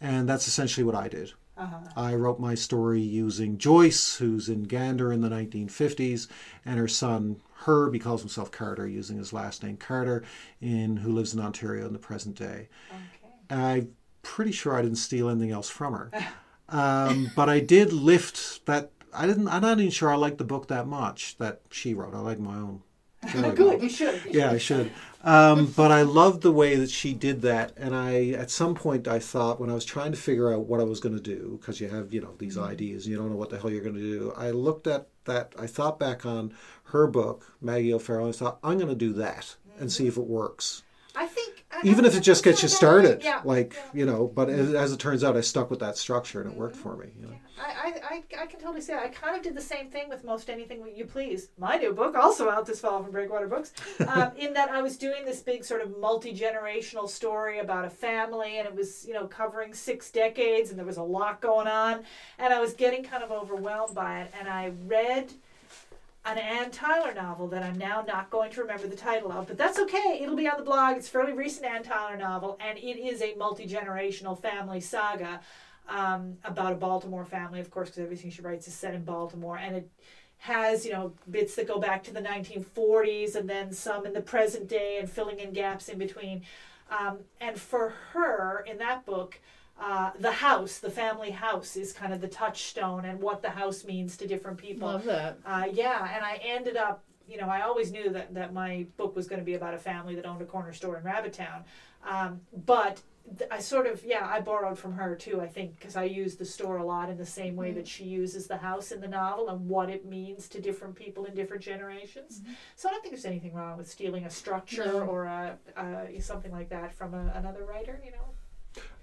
[0.00, 1.32] And that's essentially what I did.
[1.60, 1.78] Uh-huh.
[1.94, 6.26] I wrote my story using Joyce, who's in Gander in the 1950s,
[6.64, 10.24] and her son Herb, he calls himself Carter, using his last name Carter,
[10.60, 12.68] in who lives in Ontario in the present day.
[12.90, 13.54] Okay.
[13.54, 16.10] I'm pretty sure I didn't steal anything else from her,
[16.68, 18.92] um, but I did lift that.
[19.12, 19.48] I didn't.
[19.48, 22.14] I'm not even sure I liked the book that much that she wrote.
[22.14, 22.82] I like my own.
[23.22, 23.52] There.
[23.54, 23.82] Good.
[23.82, 24.24] You should.
[24.24, 24.90] You Yeah, I should.
[25.22, 29.06] Um, but I loved the way that she did that, and I at some point
[29.06, 31.58] I thought when I was trying to figure out what I was going to do
[31.60, 33.82] because you have you know these ideas and you don't know what the hell you're
[33.82, 34.32] going to do.
[34.36, 35.54] I looked at that.
[35.58, 36.54] I thought back on
[36.84, 38.26] her book, Maggie O'Farrell.
[38.26, 40.82] And I thought I'm going to do that and see if it works,
[41.14, 41.49] I think.
[41.84, 43.02] Even if it just gets you that's not bad.
[43.04, 43.24] started.
[43.24, 43.40] Yeah.
[43.44, 46.50] Like you know, but as, as it turns out, I stuck with that structure and
[46.52, 47.06] it worked for me.
[47.18, 47.34] You know?
[47.60, 50.24] I, I, I, I can totally say I kind of did the same thing with
[50.24, 51.48] most anything you please.
[51.58, 53.72] My new book, also out this fall from Breakwater Books,
[54.08, 57.90] um, in that I was doing this big sort of multi generational story about a
[57.90, 61.68] family, and it was you know covering six decades, and there was a lot going
[61.68, 62.04] on,
[62.38, 65.32] and I was getting kind of overwhelmed by it, and I read
[66.24, 69.56] an Anne Tyler novel that I'm now not going to remember the title of, but
[69.56, 70.18] that's okay.
[70.20, 70.96] It'll be on the blog.
[70.96, 75.40] It's a fairly recent Anne Tyler novel, and it is a multi generational family saga
[75.88, 79.56] um, about a Baltimore family, of course, because everything she writes is set in Baltimore,
[79.56, 79.90] and it
[80.38, 84.22] has you know bits that go back to the 1940s and then some in the
[84.22, 86.42] present day and filling in gaps in between.
[86.90, 89.38] Um, and for her in that book,
[89.80, 93.84] uh, the house, the family house, is kind of the touchstone and what the house
[93.84, 94.88] means to different people.
[94.88, 95.38] Love that.
[95.44, 99.16] Uh, yeah, and I ended up, you know, I always knew that, that my book
[99.16, 101.62] was going to be about a family that owned a corner store in Rabbittown.
[102.08, 103.00] Um, but
[103.38, 106.36] th- I sort of, yeah, I borrowed from her too, I think, because I use
[106.36, 109.08] the store a lot in the same way that she uses the house in the
[109.08, 112.40] novel and what it means to different people in different generations.
[112.74, 115.00] So I don't think there's anything wrong with stealing a structure No.
[115.00, 118.29] or a, a, something like that from a, another writer, you know.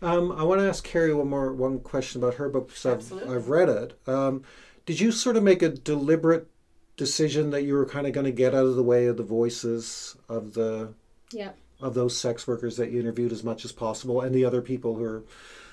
[0.01, 3.29] Um, I want to ask Kerri one more one question about her book because I've,
[3.29, 3.99] I've read it.
[4.07, 4.43] Um,
[4.85, 6.47] did you sort of make a deliberate
[6.97, 9.23] decision that you were kind of going to get out of the way of the
[9.23, 10.93] voices of the
[11.31, 11.51] Yeah.
[11.81, 14.95] of those sex workers that you interviewed as much as possible and the other people
[14.95, 15.23] who are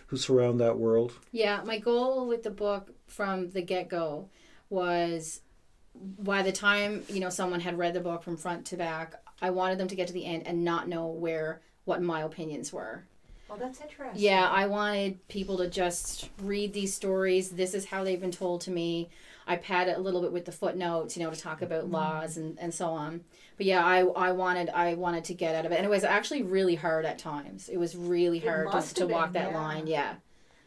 [0.08, 1.12] who surround that world?
[1.32, 4.28] Yeah, my goal with the book from the get go
[4.70, 5.40] was
[5.94, 9.50] by the time, you know, someone had read the book from front to back, I
[9.50, 13.04] wanted them to get to the end and not know where what my opinions were.
[13.54, 14.22] Oh, that's interesting.
[14.22, 17.50] Yeah, I wanted people to just read these stories.
[17.50, 19.08] This is how they've been told to me.
[19.46, 22.36] I pad it a little bit with the footnotes, you know, to talk about laws
[22.38, 23.20] and, and so on.
[23.56, 26.02] But yeah, I, I wanted I wanted to get out of it, and it was
[26.02, 27.68] actually really hard at times.
[27.68, 29.60] It was really It hard to, to walk been, that yeah.
[29.60, 29.86] line.
[29.86, 30.14] Yeah,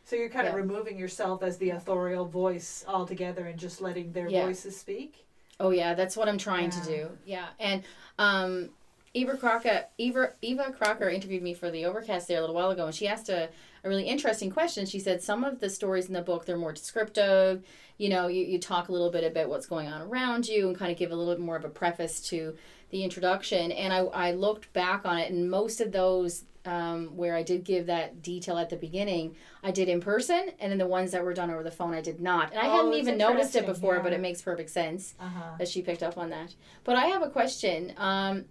[0.05, 4.29] So you're kind of removing yourself as the authorial voice altogether and just letting their
[4.29, 4.45] Yeah.
[4.45, 5.25] voices speak.
[5.59, 7.09] Oh yeah, that's what I'm trying to do.
[7.25, 7.83] Yeah, and
[8.19, 8.69] um,
[9.17, 12.85] Eva Crocker, Eva Eva Crocker interviewed me for the Overcast there a little while ago,
[12.85, 13.49] and she asked a,
[13.83, 14.85] a really interesting question.
[14.85, 17.63] She said some of the stories in the book they're more descriptive.
[17.97, 20.77] You know, you, you talk a little bit about what's going on around you and
[20.77, 22.55] kind of give a little bit more of a preface to
[22.91, 23.71] the introduction.
[23.71, 27.63] And I, I looked back on it, and most of those um, where I did
[27.63, 31.23] give that detail at the beginning, I did in person, and then the ones that
[31.23, 32.51] were done over the phone, I did not.
[32.51, 34.01] And I Oh, hadn't even noticed it before, yeah.
[34.03, 35.55] but it makes perfect sense Uh-huh.
[35.57, 36.53] that she picked up on that.
[36.83, 37.93] But I have a question.
[37.97, 38.45] Um,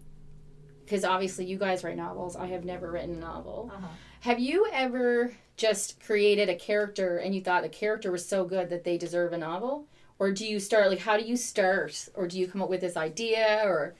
[0.86, 2.36] because obviously you guys write novels.
[2.36, 3.70] I have never written a novel.
[3.74, 3.88] Uh-huh.
[4.20, 8.70] Have you ever just created a character and you thought the character was so good
[8.70, 9.86] that they deserve a novel?
[10.18, 12.08] Or do you start like how do you start?
[12.14, 13.94] Or do you come up with this idea or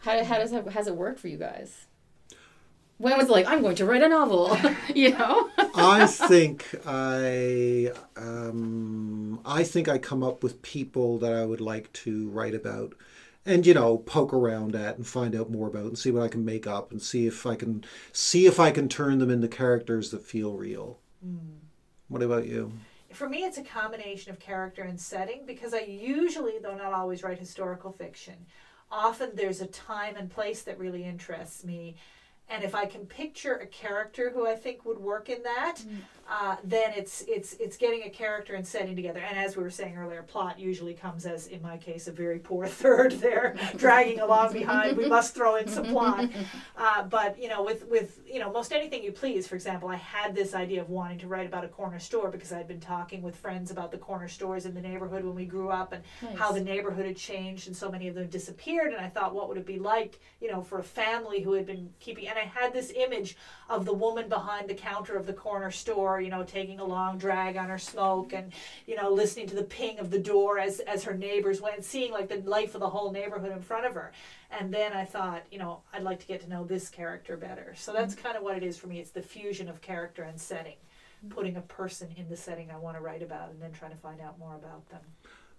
[0.00, 1.86] how, how does that has it work for you guys?
[2.98, 4.56] When was it like I'm going to write a novel?
[4.94, 5.48] you know?
[5.74, 11.92] I think I um, I think I come up with people that I would like
[11.94, 12.94] to write about,
[13.44, 16.28] and you know poke around at and find out more about and see what I
[16.28, 19.48] can make up and see if I can see if I can turn them into
[19.48, 20.98] characters that feel real.
[21.22, 21.58] Hmm.
[22.08, 22.72] What about you?
[23.12, 27.22] For me, it's a combination of character and setting because I usually, though not always,
[27.22, 28.34] write historical fiction.
[28.90, 31.96] Often there's a time and place that really interests me.
[32.48, 35.96] And if I can picture a character who I think would work in that, hmm.
[36.32, 39.20] Uh, then it's it's it's getting a character and setting together.
[39.20, 42.38] And as we were saying earlier, plot usually comes as, in my case, a very
[42.38, 44.96] poor third there, dragging along behind.
[44.96, 46.30] We must throw in some plot.
[46.76, 49.46] Uh, but you know, with with you know most anything you please.
[49.46, 52.52] For example, I had this idea of wanting to write about a corner store because
[52.52, 55.68] I'd been talking with friends about the corner stores in the neighborhood when we grew
[55.68, 56.38] up and Nice.
[56.38, 58.92] how the neighborhood had changed and so many of them disappeared.
[58.92, 61.66] And I thought, what would it be like, you know, for a family who had
[61.66, 62.26] been keeping?
[62.26, 63.36] And I had this image
[63.68, 67.18] of the woman behind the counter of the corner store, you know, taking a long
[67.18, 68.52] drag on her smoke and,
[68.86, 72.12] you know, listening to the ping of the door as, as her neighbors went, seeing
[72.12, 74.12] like the life of the whole neighborhood in front of her.
[74.50, 77.74] And then I thought, you know, I'd like to get to know this character better.
[77.76, 79.00] So that's kind of what it is for me.
[79.00, 80.76] It's the fusion of character and setting,
[81.28, 83.98] putting a person in the setting I want to write about and then trying to
[83.98, 85.00] find out more about them.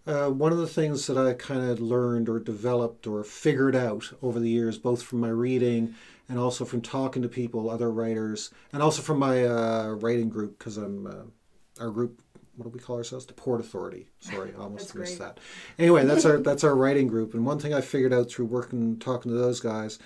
[0.05, 4.11] Uh, one of the things that I kind of learned or developed or figured out
[4.21, 5.95] over the years, both from my reading
[6.29, 10.57] and also from talking to people, other writers, and also from my uh, writing group,
[10.57, 12.21] because I'm uh, our group.
[12.55, 13.25] What do we call ourselves?
[13.25, 14.07] The Port Authority.
[14.19, 15.19] Sorry, I almost missed great.
[15.19, 15.39] that.
[15.79, 17.33] Anyway, that's our that's our writing group.
[17.33, 19.97] And one thing I figured out through working, talking to those guys,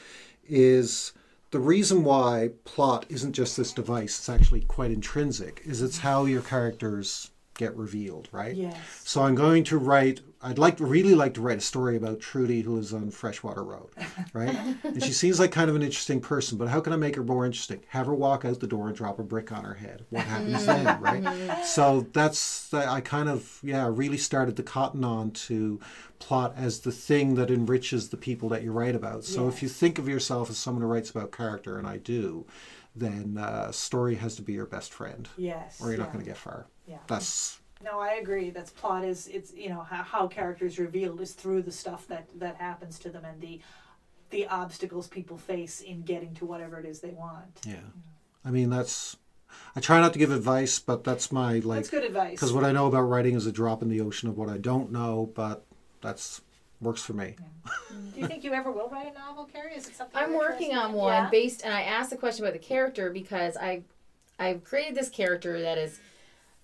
[0.47, 1.11] is
[1.51, 4.17] the reason why plot isn't just this device.
[4.17, 5.61] It's actually quite intrinsic.
[5.65, 8.55] Is it's how your characters get revealed, right?
[8.55, 8.77] Yes.
[9.03, 10.21] So I'm going to write.
[10.41, 13.89] I'd like really like to write a story about Trudy who lives on Freshwater Road,
[14.33, 14.55] right?
[14.83, 17.23] and she seems like kind of an interesting person, but how can I make her
[17.23, 17.81] more interesting?
[17.89, 20.05] Have her walk out the door and drop a brick on her head.
[20.09, 21.63] What happens then, right?
[21.65, 25.79] So that's I kind of yeah really started to cotton on to
[26.19, 29.23] plot as the thing that enriches the people that you write about.
[29.23, 32.45] So if you think of yourself as someone who writes about character, and I do,
[32.95, 35.79] then uh, story has to be your best friend, Yes.
[35.81, 36.03] or you're yeah.
[36.03, 36.67] not going to get far.
[36.87, 36.97] Yeah.
[37.07, 38.49] That's No, I agree.
[38.49, 42.27] That's plot is it's you know how, how characters revealed is through the stuff that
[42.39, 43.59] that happens to them and the
[44.29, 47.61] the obstacles people face in getting to whatever it is they want.
[47.65, 47.75] Yeah.
[48.43, 49.17] I mean, that's.
[49.75, 51.77] I try not to give advice, but that's my like.
[51.77, 52.31] That's good advice.
[52.31, 54.57] Because what I know about writing is a drop in the ocean of what I
[54.57, 55.65] don't know, but
[56.01, 56.41] that's
[56.81, 57.35] works for me.
[58.13, 59.75] Do you think you ever will write a novel, Kerri?
[59.75, 61.29] Is it something I'm working on one Yeah?
[61.29, 63.83] based, and I asked the question about the character because I,
[64.37, 65.99] I've created this character that is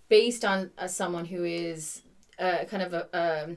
[0.10, 2.02] based on uh, someone who is
[2.40, 3.56] uh, kind of a, a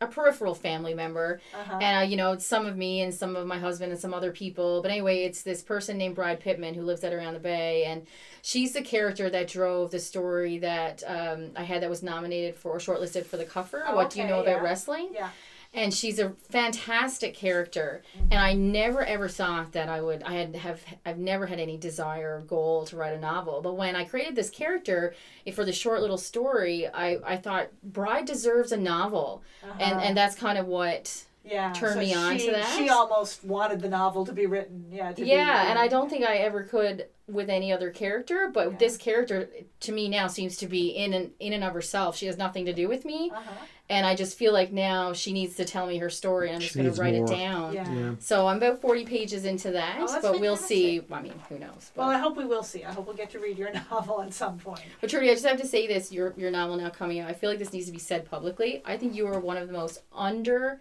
[0.00, 1.78] a peripheral family member, Uh-huh.
[1.80, 4.32] and uh, you know some of me and some of my husband and some other
[4.32, 4.82] people.
[4.82, 8.06] But anyway, it's this person named Bride Pittman who lives out around the bay, and
[8.42, 12.72] she's the character that drove the story that um, I had that was nominated for
[12.72, 13.84] or shortlisted for the Cuffer.
[13.86, 15.10] Oh, what do you okay, know about wrestling?
[15.14, 15.30] Yeah.
[15.74, 18.02] And she's a fantastic character.
[18.30, 21.76] And i never ever thought that i would i had have i've never had any
[21.76, 23.60] desire or goal to write a novel.
[23.60, 25.14] But when i created this character
[25.46, 29.42] eh, for the short little story i i thought bride deserves a novel.
[29.62, 30.00] And Uh-huh.
[30.04, 31.72] and that's kind of what yeah.
[31.72, 32.74] turn so me on she, to that.
[32.78, 34.86] She almost wanted the novel to be written.
[34.90, 35.12] Yeah.
[35.12, 38.70] To be yeah and i don't think i ever could with any other character but
[38.72, 38.76] Yeah.
[38.78, 39.48] this character
[39.80, 42.64] to me now seems to be in and in and of herself she has nothing
[42.66, 43.50] to do with me Uh-huh.
[43.88, 46.76] and i just feel like now she needs to tell me her story i'm just
[46.76, 47.24] going to write more.
[47.24, 47.90] it down Yeah.
[47.92, 48.10] Yeah.
[48.20, 51.00] So I'm about 40 pages into that, Oh, that's but we'll see.
[51.10, 51.90] I mean, who knows?
[51.94, 52.84] But, Well, I hope we will see.
[52.84, 54.82] I hope we'll get to read your novel at some point.
[55.00, 57.28] but Trudy, I just have to say this: your your novel now coming out.
[57.28, 58.82] I feel like this needs to be said publicly.
[58.84, 60.80] I think you are one of the most under,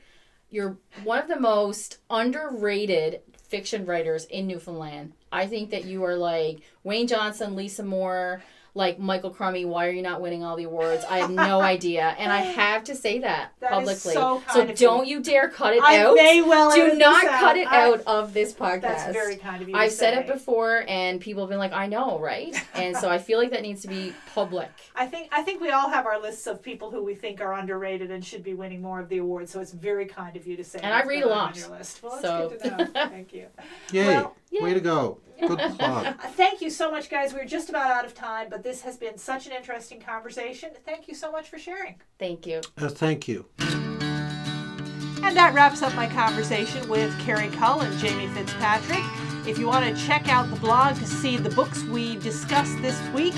[0.54, 5.14] you're one of the most underrated fiction writers in Newfoundland.
[5.32, 8.44] I think that you are like Wayne Johnston, Lisa Moore.
[8.76, 11.06] Like Michael Crummey, why are you not winning all the awards?
[11.08, 14.14] I have no idea, and I have to say that, That is publicly.
[14.16, 16.16] so kind of don't you dare cut it I out.
[16.16, 18.82] may well Do not this cut it I- out of this podcast.
[18.82, 19.76] That's very kind of you.
[19.76, 23.20] I've said it before, and people have been like, "I know, right?" And so I
[23.20, 24.70] feel like that needs to be public.
[24.96, 27.54] I think I think we all have our lists of people who we think are
[27.54, 29.52] underrated and should be winning more of the awards.
[29.52, 30.80] So it's very kind of you to say.
[30.82, 32.02] And I read they're a on lot, your list.
[32.02, 32.86] Well, that's so- good to know.
[33.10, 33.46] Thank you.
[33.92, 34.08] Yay!
[34.08, 35.20] Well, Way to go!
[35.40, 36.06] Good plot.
[36.06, 37.34] Uh, Thank you so much, guys.
[37.34, 40.72] We're just about out of time, but this has been such an interesting conversation.
[40.86, 41.96] Thank you so much for sharing.
[42.20, 42.62] Thank you.
[42.78, 43.46] Uh, thank you.
[43.60, 49.04] And that wraps up my conversation with Kerri Cull and Jamie Fitzpatrick.
[49.48, 53.00] If you want to check out the blog to see the books we discussed this
[53.10, 53.34] week,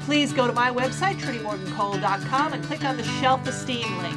[0.00, 4.16] please go to my website, trudymorgancole.com, and click on the Shelf Esteem link.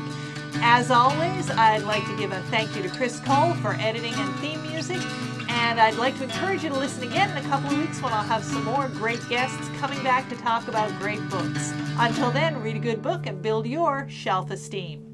[0.62, 4.36] As always, I'd like to give a thank you to Chris Cole for editing and
[4.40, 5.02] theme music.
[5.50, 8.14] And I'd like to encourage you to listen again in a couple of weeks when
[8.14, 11.74] I'll have some more great guests coming back to talk about great books.
[11.98, 15.09] Until then, read a good book and build your shelf esteem.